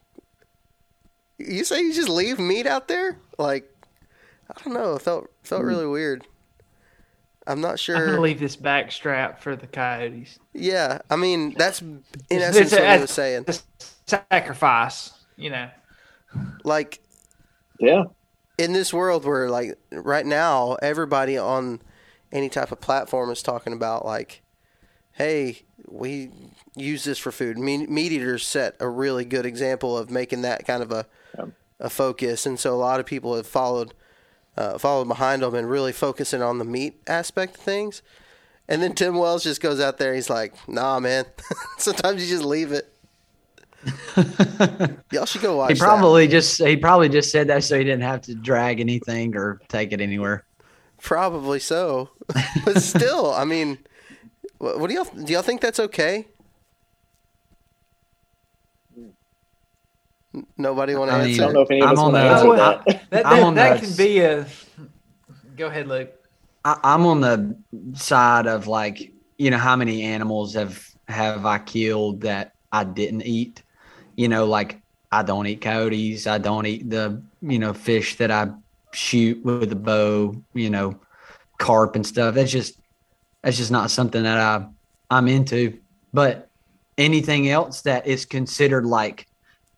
[1.39, 3.19] you say you just leave meat out there?
[3.39, 3.71] Like,
[4.51, 4.95] I don't know.
[4.95, 5.69] It felt felt hmm.
[5.69, 6.27] really weird.
[7.47, 7.97] I'm not sure.
[7.97, 10.39] I'm gonna leave this back strap for the coyotes.
[10.53, 13.47] Yeah, I mean that's in essence what I was saying.
[14.07, 15.71] Sacrifice, you know.
[16.65, 17.01] Like
[17.79, 18.05] yeah.
[18.59, 21.81] In this world where like right now everybody on
[22.33, 24.43] any type of platform is talking about like,
[25.17, 26.31] hey, we
[26.75, 27.59] use this for food.
[27.59, 31.07] Meat, meat eaters set a really good example of making that kind of a
[31.37, 31.47] yeah.
[31.81, 33.95] a focus, and so a lot of people have followed
[34.57, 38.03] uh, followed behind them and really focusing on the meat aspect of things.
[38.69, 40.15] And then Tim Wells just goes out there.
[40.15, 41.25] he's like, "Nah, man.
[41.79, 42.93] Sometimes you just leave it."
[45.13, 45.73] Y'all should go watch.
[45.73, 46.33] He probably that.
[46.33, 49.93] just he probably just said that so he didn't have to drag anything or take
[49.93, 50.45] it anywhere.
[51.01, 52.11] Probably so,
[52.65, 53.79] but still, I mean,
[54.59, 55.33] what, what do y'all do?
[55.33, 56.27] Y'all think that's okay?
[60.59, 61.43] Nobody want to answer.
[61.43, 63.11] I don't know if any of us want to answer that.
[63.11, 64.47] That, that, that can be a.
[65.57, 66.11] Go ahead, Luke.
[66.65, 67.57] I, I'm on the
[67.95, 73.23] side of like, you know, how many animals have have I killed that I didn't
[73.23, 73.63] eat?
[74.17, 74.81] You know, like
[75.13, 76.27] I don't eat coyotes.
[76.27, 78.49] I don't eat the you know fish that I
[78.93, 80.35] shoot with a bow.
[80.53, 81.01] You know,
[81.59, 82.35] carp and stuff.
[82.35, 82.79] That's just
[83.47, 84.67] that's just not something that I
[85.09, 85.79] I'm into.
[86.13, 86.49] But
[86.99, 89.29] anything else that is considered like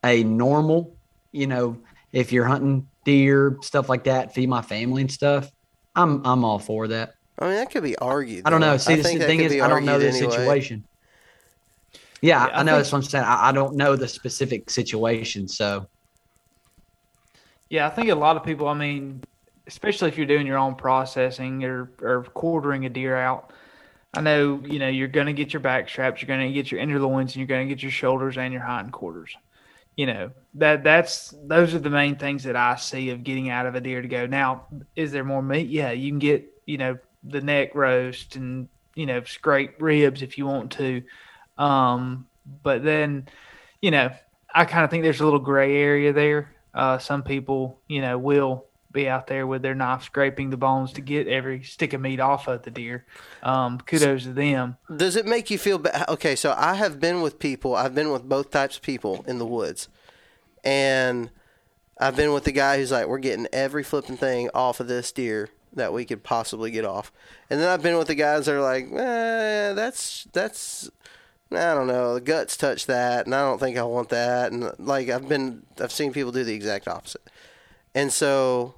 [0.02, 0.96] a normal,
[1.32, 1.76] you know,
[2.10, 5.50] if you're hunting deer, stuff like that, feed my family and stuff,
[5.94, 7.12] I'm I'm all for that.
[7.38, 8.46] I mean, that could be argued.
[8.46, 8.78] I don't know.
[8.78, 10.30] See, I the thing is, I don't know the anyway.
[10.30, 10.84] situation.
[12.22, 13.24] Yeah, Yeah, I I know think- that's what I'm saying.
[13.26, 15.86] I, I don't know the specific situation, so
[17.68, 18.66] Yeah, I think a lot of people.
[18.66, 19.22] I mean,
[19.68, 23.52] especially if you're doing your own processing or or quartering a deer out.
[24.14, 26.72] I know you know you're going to get your back straps, you're going to get
[26.72, 29.36] your inner loins, and you're going to get your shoulders and your hind quarters.
[29.96, 33.66] You know that that's those are the main things that I see of getting out
[33.66, 34.26] of a deer to go.
[34.26, 34.66] Now,
[34.96, 35.68] is there more meat?
[35.68, 40.38] Yeah, you can get you know the neck roast and you know scrape ribs if
[40.38, 41.02] you want to,
[41.58, 42.26] um,
[42.62, 43.28] but then
[43.82, 44.10] you know
[44.54, 46.54] I kind of think there's a little gray area there.
[46.72, 50.92] Uh, some people, you know, will be out there with their knife scraping the bones
[50.94, 53.04] to get every stick of meat off of the deer.
[53.42, 54.76] Um, kudos to them.
[54.94, 56.08] Does it make you feel bad?
[56.08, 57.74] Okay, so I have been with people.
[57.76, 59.88] I've been with both types of people in the woods,
[60.64, 61.30] and
[62.00, 65.12] I've been with the guy who's like, "We're getting every flipping thing off of this
[65.12, 67.12] deer that we could possibly get off,"
[67.50, 70.90] and then I've been with the guys that are like, eh, "That's that's."
[71.50, 72.12] I don't know.
[72.12, 74.52] The guts touch that, and I don't think I want that.
[74.52, 77.22] And like I've been, I've seen people do the exact opposite,
[77.98, 78.74] and so,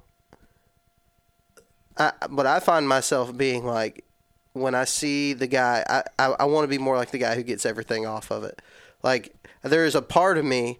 [1.97, 4.03] I, but I find myself being like,
[4.53, 7.35] when I see the guy, I, I, I want to be more like the guy
[7.35, 8.61] who gets everything off of it.
[9.03, 10.79] Like there is a part of me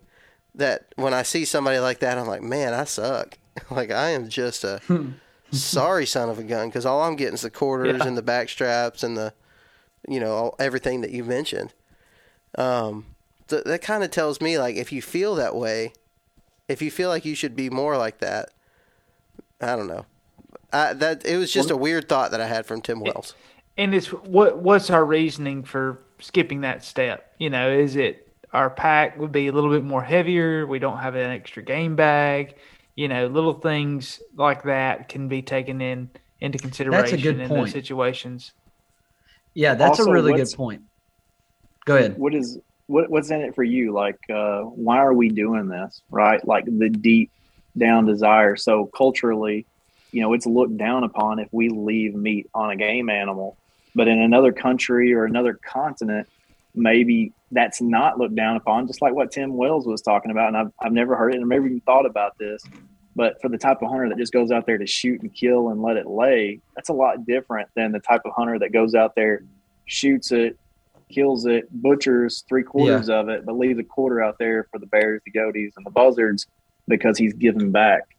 [0.56, 3.38] that when I see somebody like that, I'm like, man, I suck.
[3.72, 4.82] like I am just a
[5.52, 8.08] sorry son of a gun because all I'm getting is the quarters Yeah.
[8.08, 9.34] and the back straps and the,
[10.08, 11.74] you know, all, everything that you mentioned.
[12.58, 13.06] Um,
[13.48, 15.94] th- that kind of tells me like if you feel that way,
[16.72, 18.49] if you feel like you should be more like that,
[19.59, 20.05] I don't know.
[20.74, 23.36] I, that it was just a weird thought that I had from Tim Wells.
[23.78, 27.34] And it's what what's our reasoning for skipping that step?
[27.39, 30.65] You know, is it our pack would be a little bit more heavier?
[30.65, 32.55] We don't have an extra game bag.
[32.95, 36.09] You know, little things like that can be taken in
[36.39, 37.72] into consideration good in those point.
[37.72, 38.53] situations.
[39.53, 40.82] yeah, that's Also, a really good point.
[41.86, 42.17] Go ahead.
[42.17, 42.59] What is
[42.92, 43.94] what what's in it for you?
[43.94, 46.02] Like, uh, why are we doing this?
[46.10, 46.46] Right?
[46.46, 47.32] Like the deep
[47.78, 48.56] down desire.
[48.56, 49.66] So culturally,
[50.12, 53.58] you know, it's looked down upon if we leave meat on a game animal.
[53.96, 56.28] But in another country or another continent,
[56.76, 58.88] maybe that's not looked down upon.
[58.88, 61.48] Just like what Tim Wells was talking about, and I've I've never heard it, and
[61.48, 62.62] never even thought about this.
[63.16, 65.70] But for the type of hunter that just goes out there to shoot and kill
[65.70, 68.96] and let it lay, that's a lot different than the type of hunter that goes
[68.96, 69.44] out there,
[69.86, 70.58] shoots it,
[71.12, 74.86] kills it, butchers three quarters of it, but leaves a quarter out there for the
[74.86, 76.47] bears, the goatees, and the buzzards
[76.88, 78.16] because he's given back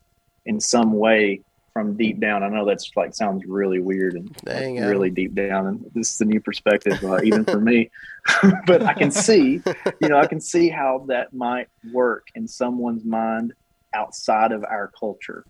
[0.47, 1.41] in some way
[1.73, 2.43] from deep down.
[2.43, 6.15] I know that's like sounds really weird and Dang, like, really deep down, and this
[6.15, 7.91] is a new perspective uh, even for me.
[8.67, 9.61] but I can see,
[10.01, 13.53] you know, I can see how that might work in someone's mind
[13.95, 15.45] outside of our culture.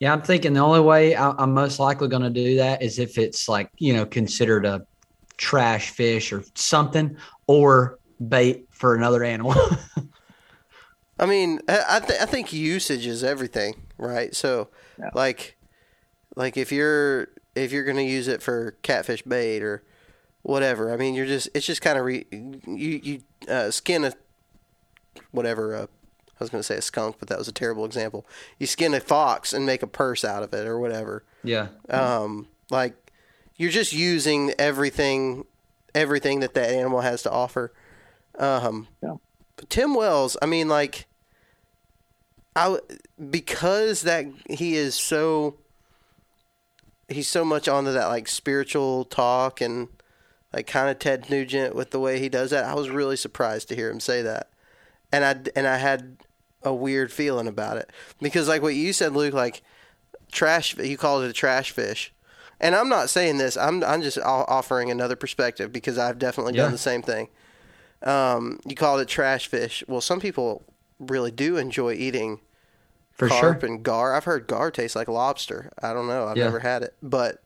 [0.00, 2.98] Yeah, I'm thinking the only way I, I'm most likely going to do that is
[2.98, 4.86] if it's like you know considered a
[5.36, 7.16] trash fish or something,
[7.46, 9.54] or bait for another animal.
[11.18, 14.34] I mean, I th- I think usage is everything, right?
[14.34, 14.68] So,
[14.98, 15.10] Yeah.
[15.14, 15.56] like,
[16.34, 19.84] like if you're if you're gonna use it for catfish bait or
[20.42, 24.12] whatever, I mean, you're just it's just kind of re- you you uh, skin a
[25.30, 25.74] whatever.
[25.76, 28.26] Uh, I was gonna say a skunk, but that was a terrible example.
[28.58, 31.22] You skin a fox and make a purse out of it or whatever.
[31.44, 32.96] yeah, Um, like
[33.56, 35.44] you're just using everything,
[35.94, 37.72] everything that that animal has to offer.
[38.38, 39.16] Um, Yeah.
[39.68, 41.06] Tim Wells, I mean, like,
[42.56, 42.78] I
[43.30, 45.56] because that he is so
[47.08, 49.88] he's so much onto that like spiritual talk and
[50.52, 52.64] like kind of Ted Nugent with the way he does that.
[52.64, 54.50] I was really surprised to hear him say that,
[55.10, 56.16] and I and I had
[56.62, 57.90] a weird feeling about it
[58.20, 59.62] because like what you said, Luke, like
[60.30, 60.76] trash.
[60.78, 62.12] You called it a trash fish,
[62.60, 63.56] and I'm not saying this.
[63.56, 66.62] I'm I'm just offering another perspective because I've definitely Yeah.
[66.64, 67.28] done the same thing.
[68.02, 69.82] Um, you called it trash fish.
[69.88, 70.64] Well, some people
[70.98, 72.40] really do enjoy eating
[73.12, 73.68] for carp sure.
[73.70, 74.14] and gar.
[74.14, 75.70] I've heard gar tastes like lobster.
[75.82, 76.26] I don't know.
[76.26, 76.44] I've Yeah.
[76.44, 77.42] never had it, but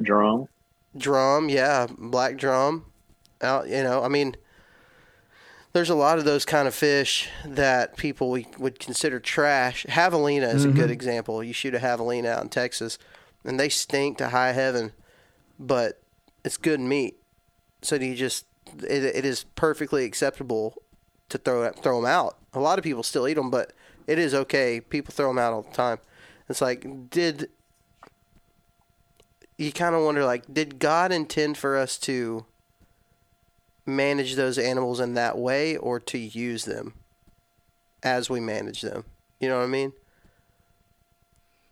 [0.00, 0.48] Drum.
[0.96, 2.86] drum, yeah, black drum.
[3.40, 4.36] Out, you know, I mean,
[5.72, 9.84] there's a lot of those kind of fish that people we would consider trash.
[9.88, 11.42] Javelina is a good example.
[11.42, 12.98] You shoot a javelina out in Texas,
[13.44, 14.92] and they stink to high heaven,
[15.58, 16.00] but
[16.44, 17.16] it's good meat.
[17.82, 18.46] So do you just
[18.78, 20.82] it, it is perfectly acceptable
[21.28, 22.38] to throw throw them out.
[22.54, 23.72] A lot of people still eat them, but
[24.06, 24.80] it is okay.
[24.80, 25.98] People throw them out all the time.
[26.48, 27.48] It's like did
[29.56, 32.46] you kind of wonder like did God intend for us to
[33.84, 36.94] manage those animals in that way or to use them
[38.02, 39.04] as we manage them?
[39.40, 39.92] You know what I mean?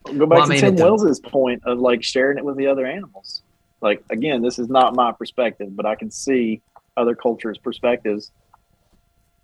[0.05, 2.45] Go back Well, I to mean, Tim it does- Wells's point of like sharing it
[2.45, 3.43] with the other animals.
[3.81, 6.61] Like again, this is not my perspective, but I can see
[6.97, 8.31] other cultures' perspectives.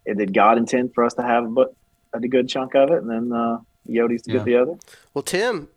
[0.06, 1.74] And did God intend for us to have but
[2.12, 4.36] a good chunk of it, and then uh, Yodi's to Yeah.
[4.38, 4.74] get the other?
[5.14, 5.68] Well, Tim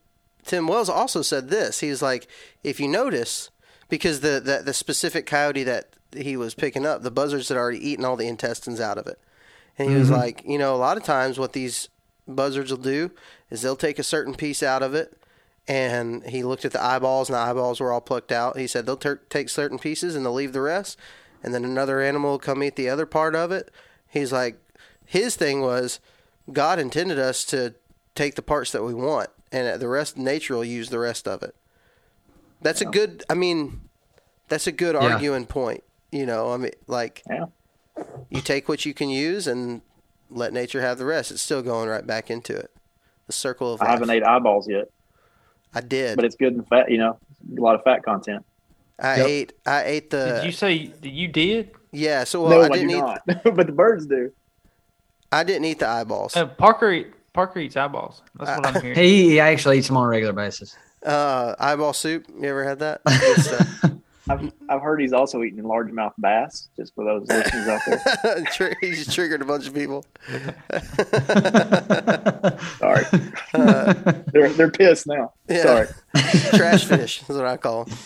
[0.46, 1.80] Tim Wells also said this.
[1.80, 2.28] He was like,
[2.64, 3.50] if you notice,
[3.90, 7.86] because the, the the specific coyote that he was picking up, the buzzards had already
[7.88, 9.20] eaten all the intestines out of it,
[9.78, 11.90] and he was like, you know, a lot of times what these
[12.28, 13.10] buzzards will do
[13.50, 15.16] is they'll take a certain piece out of it.
[15.68, 18.58] And he looked at the eyeballs, and the eyeballs were all plucked out.
[18.58, 20.98] He said they'll ter- take certain pieces and they'll leave the rest,
[21.44, 23.70] and then another animal will come eat the other part of it.
[24.08, 24.60] He's like,
[25.06, 26.00] his thing was,
[26.52, 27.76] God intended us to
[28.16, 31.44] take the parts that we want, and the rest nature will use the rest of
[31.44, 31.54] it.
[32.62, 33.24] That's a good.
[33.30, 33.82] I mean,
[34.48, 35.14] that's a good Yeah.
[35.14, 35.84] arguing point.
[36.12, 37.46] You know, I mean, like Yeah.
[38.30, 39.82] you take what you can use and
[40.32, 41.30] let nature have the rest.
[41.30, 42.72] It's still going right back into it.
[43.30, 43.92] The circle of I life.
[43.94, 44.90] haven't ate eyeballs yet,
[45.72, 46.16] I did.
[46.16, 46.90] but it's good and fat.
[46.90, 47.20] You know,
[47.56, 48.44] a lot of fat content.
[49.00, 49.28] I Yep.
[49.28, 49.54] ate.
[49.68, 50.34] I ate the.
[50.42, 51.70] did you say that you did?
[51.92, 52.24] yeah.
[52.24, 52.98] So well, no, I I didn't eat.
[52.98, 53.22] not.
[53.56, 54.32] but the birds do.
[55.32, 56.36] I didn't eat the eyeballs.
[56.36, 58.24] Uh, Parker eat, Parker eats eyeballs.
[58.34, 58.98] That's what I'm hearing.
[58.98, 60.76] He, he actually eats them on a regular basis.
[61.06, 62.26] Uh, eyeball soup.
[62.30, 63.02] You ever had that?
[64.30, 64.54] Good stuff.
[64.70, 66.70] I've, I've heard he's also eating largemouth bass.
[66.78, 67.82] Just for those listeners out
[68.58, 68.78] there.
[68.82, 70.06] He's triggered a bunch of people.
[72.78, 73.06] Sorry,
[74.32, 75.34] they're they're pissed now.
[75.48, 75.64] Yeah.
[75.64, 75.88] Sorry,
[76.58, 77.98] Trash fish is what I call them.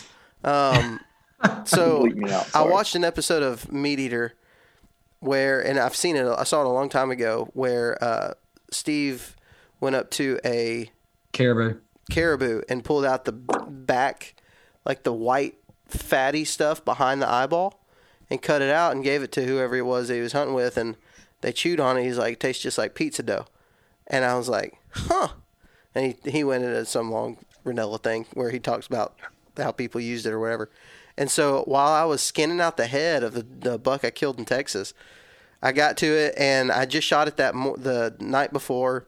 [0.44, 1.00] Um,
[1.64, 2.54] so out.
[2.54, 4.30] I watched an episode of MeatEater
[5.20, 6.26] where, and I've seen it.
[6.26, 8.34] I saw it a long time ago where uh,
[8.70, 9.36] Steve
[9.80, 10.90] went up to a
[11.32, 11.78] Caribou.
[12.10, 14.34] caribou and pulled out the back,
[14.84, 15.56] like the white
[15.86, 17.80] fatty stuff behind the eyeball,
[18.30, 20.54] and cut it out and gave it to whoever it was that he was hunting
[20.54, 20.96] with, and
[21.40, 22.04] they chewed on it.
[22.04, 23.46] He's like, tastes just like pizza dough,
[24.06, 25.28] and I was like, huh.
[25.94, 29.14] And he he went into some long Rinella thing where he talks about
[29.56, 30.70] how people used it or whatever.
[31.16, 34.38] And so while I was skinning out the head of the, the buck I killed
[34.38, 34.94] in Texas,
[35.62, 39.06] I got to it and I just shot it that mo- the night before,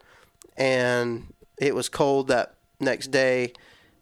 [0.57, 3.53] and it was cold that next day.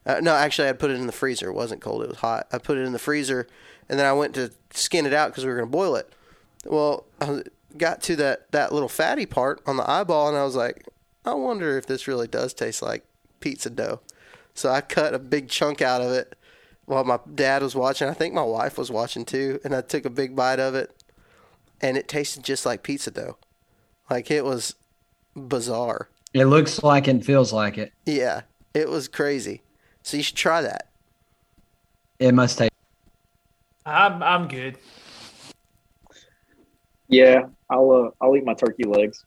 [0.07, 1.49] Uh, no, actually, I put it in the freezer.
[1.49, 2.47] It wasn't cold; it was hot.
[2.53, 3.47] I put it in the freezer,
[3.89, 6.13] and then I went to skin it out because we were going to boil it.
[6.67, 7.43] Well, I
[7.77, 10.87] got to that that little fatty part on the eyeball, and I was like,
[11.25, 13.05] I wonder if this really does taste like
[13.41, 14.01] pizza dough.
[14.55, 16.37] So I cut a big chunk out of it
[16.85, 18.09] while my dad was watching.
[18.09, 20.95] I think my wife was watching too, and I took a big bite of it,
[21.81, 23.37] and it tasted just like pizza dough.
[24.11, 24.75] Like it was
[25.35, 26.09] bizarre.
[26.33, 27.93] It looks like and feels like it.
[28.05, 28.43] Yeah,
[28.75, 29.63] it was crazy.
[30.05, 30.89] So you should try that.
[32.19, 32.71] It must take.
[33.85, 34.79] I'm I'm good.
[37.09, 39.25] Yeah, I'll uh, I'll eat my turkey legs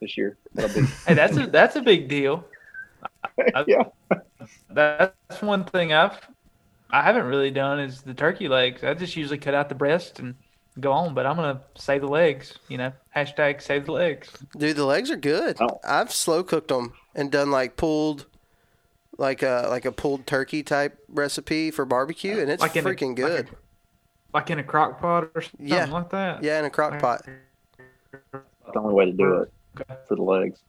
[0.00, 0.38] this year.
[0.54, 0.62] Be
[1.06, 2.44] Hey, that's a that's a big deal.
[3.66, 3.84] yeah.
[4.70, 6.18] That's one thing I've
[6.90, 8.84] I haven't really done is the turkey legs.
[8.84, 10.36] I just usually cut out the breast and
[10.78, 12.58] go on, but I'm gonna save the legs.
[12.68, 14.30] You know, hashtag save the legs.
[14.56, 15.56] Dude, the legs are good.
[15.60, 15.80] Oh.
[15.84, 18.26] I've slow cooked them and done like pulled,
[19.18, 22.90] like a like a pulled turkey type recipe for barbecue, and it's Like in a-
[22.90, 23.48] freaking like good.
[24.34, 25.86] Like in a crock pot or something Yeah.
[25.86, 26.42] like that.
[26.42, 27.24] yeah, in a crock pot.
[28.32, 29.52] the only way to do it
[30.08, 30.60] for the legs.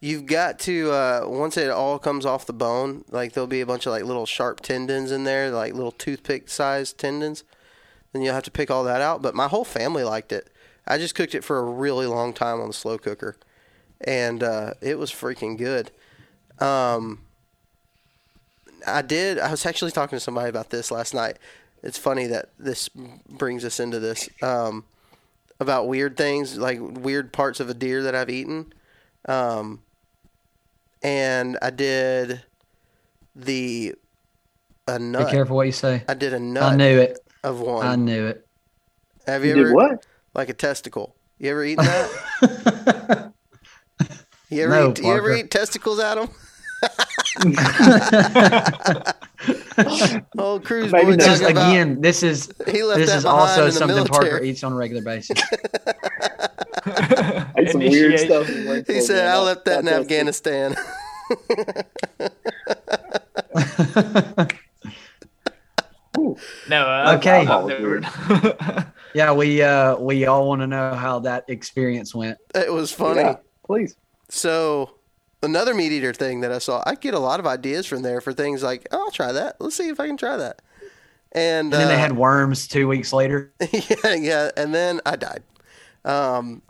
[0.00, 3.66] You've got to uh, once it all comes off the bone, like there'll be a
[3.66, 7.44] bunch of like little sharp tendons in there, like little toothpick sized tendons.
[8.12, 9.22] Then you'll have to pick all that out.
[9.22, 10.50] But my whole family liked it.
[10.86, 13.36] I just cooked it for a really long time on the slow cooker,
[14.02, 15.90] and uh, it was freaking good.
[16.60, 17.22] Um,
[18.86, 19.38] I did.
[19.38, 21.38] I was actually talking to somebody about this last night.
[21.82, 22.88] It's funny that this
[23.28, 24.84] brings us into this um,
[25.60, 28.72] about weird things, like weird parts of a deer that I've eaten.
[29.28, 29.82] Um,
[31.02, 32.42] and I did
[33.34, 33.94] the
[34.88, 36.02] a Be careful what you say.
[36.08, 37.18] I did a I nut I knew it.
[37.44, 37.86] of one.
[37.86, 38.46] I knew it.
[39.26, 40.06] Have You you, ever did what?
[40.34, 41.14] like a testicle?
[41.38, 43.32] You ever eaten that?
[44.48, 46.28] You ever No, eat, you ever eat testicles, Adam?
[50.38, 51.18] Old cruise boy not.
[51.18, 53.72] Just talking about again, this is he left this that is behind also in the
[53.72, 54.30] something military.
[54.30, 55.38] Parker eats on a regular basis.
[56.86, 58.26] I ate some weird Initiation.
[58.26, 58.48] stuff.
[58.48, 59.34] in Waynesville, He said, man.
[59.34, 60.76] "I left that in That's- Afghanistan."
[66.68, 66.82] No.
[66.86, 67.40] Uh, Okay.
[67.40, 68.92] I've, I've never.
[69.14, 72.38] Yeah, we uh we all want to know how that experience went.
[72.54, 73.20] It was funny.
[73.20, 73.96] Yeah, please.
[74.28, 74.95] So
[75.42, 78.20] another meat eater thing that I saw, I get a lot of ideas from there
[78.20, 79.56] for things like, oh, I'll try that.
[79.60, 80.62] Let's see if I can try that.
[81.32, 83.52] And, And then they uh, had worms two weeks later.
[83.72, 85.42] yeah, yeah, and then I died.
[86.04, 86.62] Um,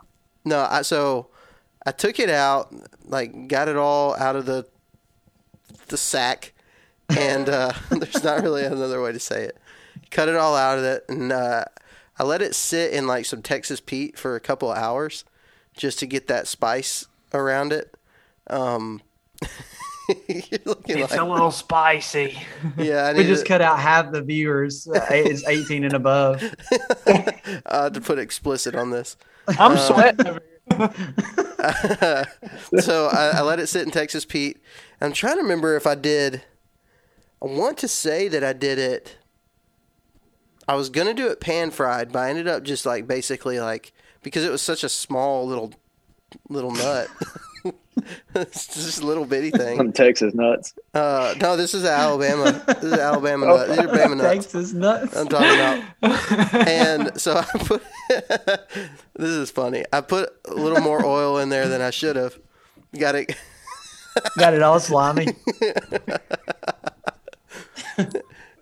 [0.43, 1.27] no, I so
[1.85, 2.73] I took it out,
[3.05, 4.67] like got it all out of the
[5.87, 6.53] the sack,
[7.09, 9.57] and uh, there's not really another way to say it.
[10.11, 11.65] Cut it all out of it, and uh,
[12.19, 15.23] I let it sit in like some Texas Pete for a couple of hours,
[15.75, 17.96] just to get that spice around it.
[18.49, 19.01] Um,
[20.07, 22.39] you're it's like, a little spicy.
[22.77, 24.87] yeah, I We just to, cut out half the viewers.
[24.87, 26.43] Uh, is 18 and above.
[27.65, 29.17] uh, to put explicit on this.
[29.47, 30.39] I'm sweating.
[32.79, 34.61] so I, I let it sit in Texas Pete.
[35.01, 36.43] I'm trying to remember if I did.
[37.41, 39.17] I want to say that I did it.
[40.67, 43.93] I was gonna do it pan fried, but I ended up just like basically like
[44.21, 45.71] because it was such a small little
[46.49, 47.07] little nut.
[48.35, 49.77] It's just a little bitty thing.
[49.77, 50.73] Some Texas nuts.
[50.93, 52.63] Uh, no, this is Alabama.
[52.67, 53.69] This is Alabama nut.
[53.69, 54.33] These are Bama nuts.
[54.33, 55.15] Texas nuts.
[55.15, 55.47] I'm talking
[56.01, 56.53] about.
[56.67, 57.83] and so I put.
[59.15, 59.83] this is funny.
[59.91, 62.37] I put a little more oil in there than I should have.
[62.97, 63.35] Got it.
[64.37, 65.27] Got it all slimy.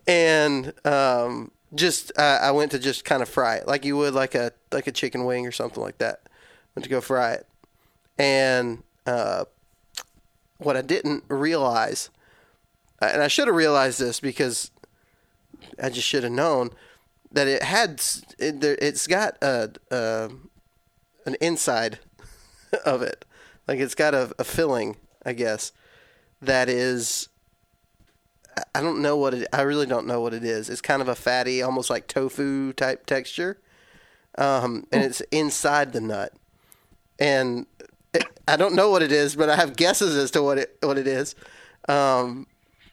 [0.08, 4.14] and um, just uh, I went to just kind of fry it like you would
[4.14, 6.22] like a like a chicken wing or something like that.
[6.76, 7.48] Went to go fry it,
[8.18, 9.46] and uh,
[10.58, 12.10] what I didn't realize,
[13.02, 14.72] and I should have realized this because
[15.82, 16.72] I just should have known
[17.32, 18.02] that it had
[18.40, 20.30] it, it's got a, a
[21.26, 22.00] an inside
[22.86, 23.26] of it,
[23.68, 25.72] like it's got a, a filling, I guess,
[26.42, 27.30] that is
[28.74, 29.48] I don't know what it.
[29.52, 30.70] I really don't know what it is.
[30.70, 33.58] It's kind of a fatty, almost like tofu type texture,
[34.38, 36.34] um, and it's inside the nut.
[37.20, 37.66] And
[38.48, 40.98] I don't know what it is, but I have guesses as to what it what
[40.98, 41.36] it is.
[41.88, 42.48] Um,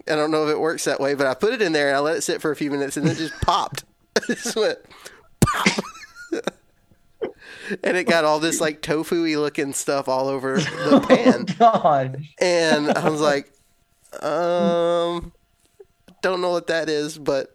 [0.09, 1.97] I don't know if it works that way, but I put it in there and
[1.97, 3.85] I let it sit for a few minutes, and it just popped.
[4.17, 4.79] it just went
[5.41, 5.69] pop.
[7.83, 11.47] and it got all this like tofu-y looking stuff all over the pan.
[11.59, 12.25] God.
[12.41, 13.53] And I was like,
[14.23, 15.33] um,
[16.23, 17.52] don't know what that is, but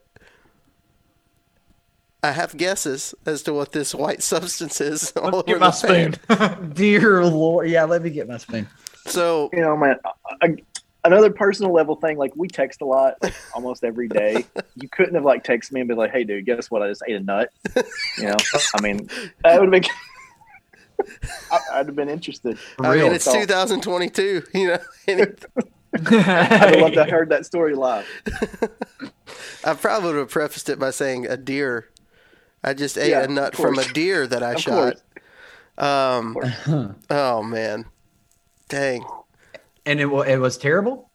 [2.28, 5.12] I have guesses as to what this white substance is.
[5.16, 6.14] all Let's get over my the pan.
[6.14, 6.70] spoon.
[6.74, 7.70] Dear Lord.
[7.70, 8.68] Yeah, let me get my spoon.
[9.06, 9.96] So You know, man.
[10.42, 10.58] I,
[11.06, 14.46] another personal level thing, like we text a lot, like almost every day.
[14.76, 16.82] You couldn't have like texted me and be like, "Hey, dude, guess what?
[16.82, 17.50] I just ate a nut."
[18.18, 18.36] You know,
[18.76, 19.10] I mean,
[19.44, 19.92] that would have been.
[21.50, 22.58] I, I'd have been interested.
[22.82, 23.36] I mean, it's talk.
[23.36, 24.44] 2022.
[24.54, 25.46] You know, it,
[25.94, 28.06] I'd love to have heard that story live.
[29.64, 31.88] I probably would have prefaced it by saying a deer.
[32.68, 34.96] I just ate Yeah, a nut from a deer that I Of shot.
[34.96, 35.04] course.
[35.78, 36.38] Um,
[37.10, 37.86] oh man,
[38.70, 39.06] dang.
[39.86, 41.10] And it, wa- it was terrible?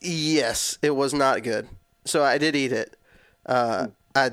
[0.00, 1.68] Yes, it was not good.
[2.04, 2.96] So I did eat it.
[3.46, 4.30] Uh, I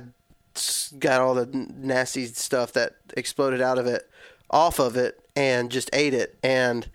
[0.56, 4.10] s- got all the nasty stuff that exploded out of it
[4.52, 6.90] off of it and just ate it and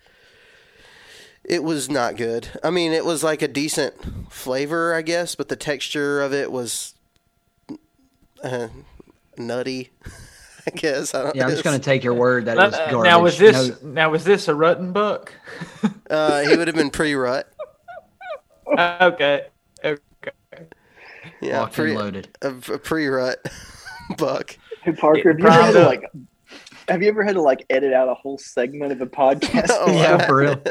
[1.43, 2.47] it was not good.
[2.63, 3.93] I mean, it was like a decent
[4.31, 6.93] flavor, I guess, but the texture of it was
[8.43, 8.67] uh,
[9.39, 9.91] nutty.
[10.67, 11.35] I guess I don't.
[11.35, 13.03] Yeah, I'm just going to take your word that it was garbage.
[13.03, 15.33] now was this No- now was this a rutting buck?
[16.07, 17.51] Uh, he would have been pre-rut.
[19.01, 19.47] okay.
[19.83, 19.97] Okay.
[21.41, 22.37] Yeah, locked pre, and loaded.
[22.43, 23.43] a, a pre-rut
[24.17, 24.55] buck.
[24.83, 26.03] Hey Parker, have you ever had to like?
[26.87, 29.69] Have you ever had to like edit out a whole segment of a podcast?
[29.71, 30.61] Oh, yeah, for real.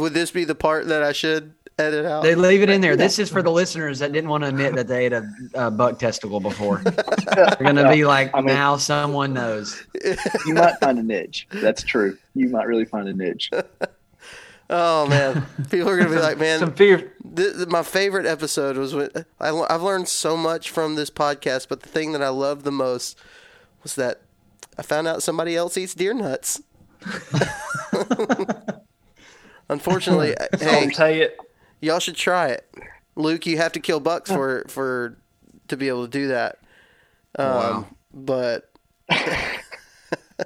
[0.00, 1.52] Would this be the part that I should
[1.82, 2.22] edit out?
[2.22, 2.96] They leave it in there.
[2.96, 5.70] This is for the listeners that didn't want to admit that they ate a, a
[5.70, 6.78] buck testicle before.
[7.34, 9.82] They're going to be like, I mean- now someone knows.
[10.46, 11.46] you might find a niche.
[11.50, 12.16] That's true.
[12.34, 13.50] You might really find a niche.
[14.74, 17.12] Oh man, people are gonna be like, man, Some fear.
[17.36, 21.10] th- th- my favorite episode was when I, l- I've learned so much from this
[21.10, 23.18] podcast, but the thing that I loved the most
[23.82, 24.22] was that
[24.78, 26.62] I found out somebody else eats deer nuts.
[29.68, 31.36] Unfortunately, hey, I'll say it.
[31.82, 32.66] Y'all should try it.
[33.16, 35.18] Luke, you have to kill bucks for for
[35.68, 36.58] to be able to do that.
[37.38, 37.86] Um, Wow.
[38.14, 38.70] But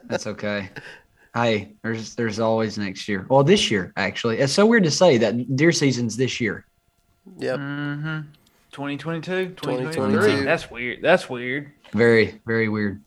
[0.04, 0.70] That's okay.
[1.34, 3.26] Hey, there's there's always next year.
[3.28, 4.38] Well, this year actually.
[4.38, 6.64] It's so weird to say that deer season's this year.
[7.38, 8.20] yep, Mm-hmm.
[8.72, 9.92] 2022, 2023.
[9.92, 10.44] 2022.
[10.44, 11.02] That's weird.
[11.02, 11.72] That's weird.
[11.92, 13.02] Very very weird.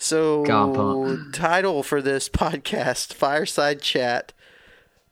[0.00, 4.32] So, God title for this podcast: Fireside Chat.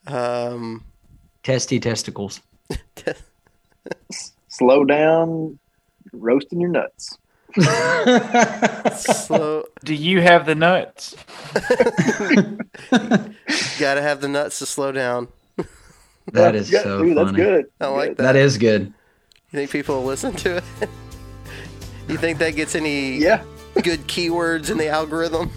[0.07, 0.85] Um,
[1.47, 2.41] Testy testicles.
[4.49, 5.57] slow down
[6.13, 7.17] roasting your nuts.
[8.97, 9.63] Slow.
[9.85, 11.15] Do you have the nuts?
[13.79, 15.29] Got to have the nuts to slow down.
[16.33, 17.15] that is Yeah, so ooh, funny.
[17.15, 17.67] That's good.
[17.81, 18.17] I like Good.
[18.17, 18.23] that.
[18.25, 18.87] That is good.
[19.53, 20.65] You think people will listen to it?
[22.09, 23.45] you think that gets any Yeah.
[23.85, 25.53] good keywords in the algorithm?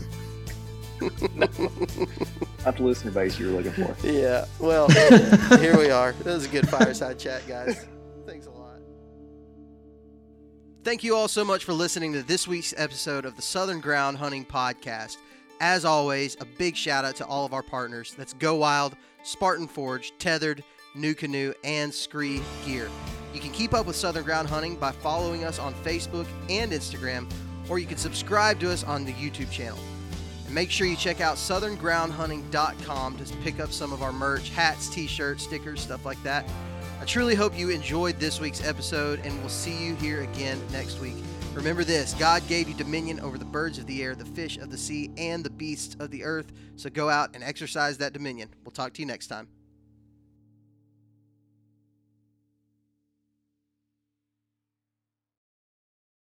[2.65, 3.95] Not the listener base you were looking for.
[4.07, 4.45] Yeah.
[4.59, 4.89] Well,
[5.59, 6.11] here we are.
[6.11, 7.85] That was a good fireside chat, guys.
[8.25, 8.79] Thanks a lot.
[10.83, 14.17] Thank you all so much for listening to this week's episode of the Southern Ground
[14.17, 15.17] Hunting Podcast.
[15.61, 18.13] As always, a big shout out to all of our partners.
[18.17, 20.63] That's Go Wild, Spartan Forge, Tethered,
[20.95, 22.89] NuCanoe, and Scree Gear.
[23.33, 27.29] You can keep up with Southern Ground Hunting by following us on Facebook and Instagram,
[27.69, 29.77] or you can subscribe to us on the YouTube channel.
[30.51, 35.05] Make sure you check out southerngroundhunting.com to pick up some of our merch hats, t
[35.05, 36.45] shirts, stickers, stuff like that.
[36.99, 40.99] I truly hope you enjoyed this week's episode, and we'll see you here again next
[40.99, 41.15] week.
[41.53, 44.71] Remember this God gave you dominion over the birds of the air, the fish of
[44.71, 46.51] the sea, and the beasts of the earth.
[46.75, 48.49] So go out and exercise that dominion.
[48.63, 49.47] We'll talk to you next time.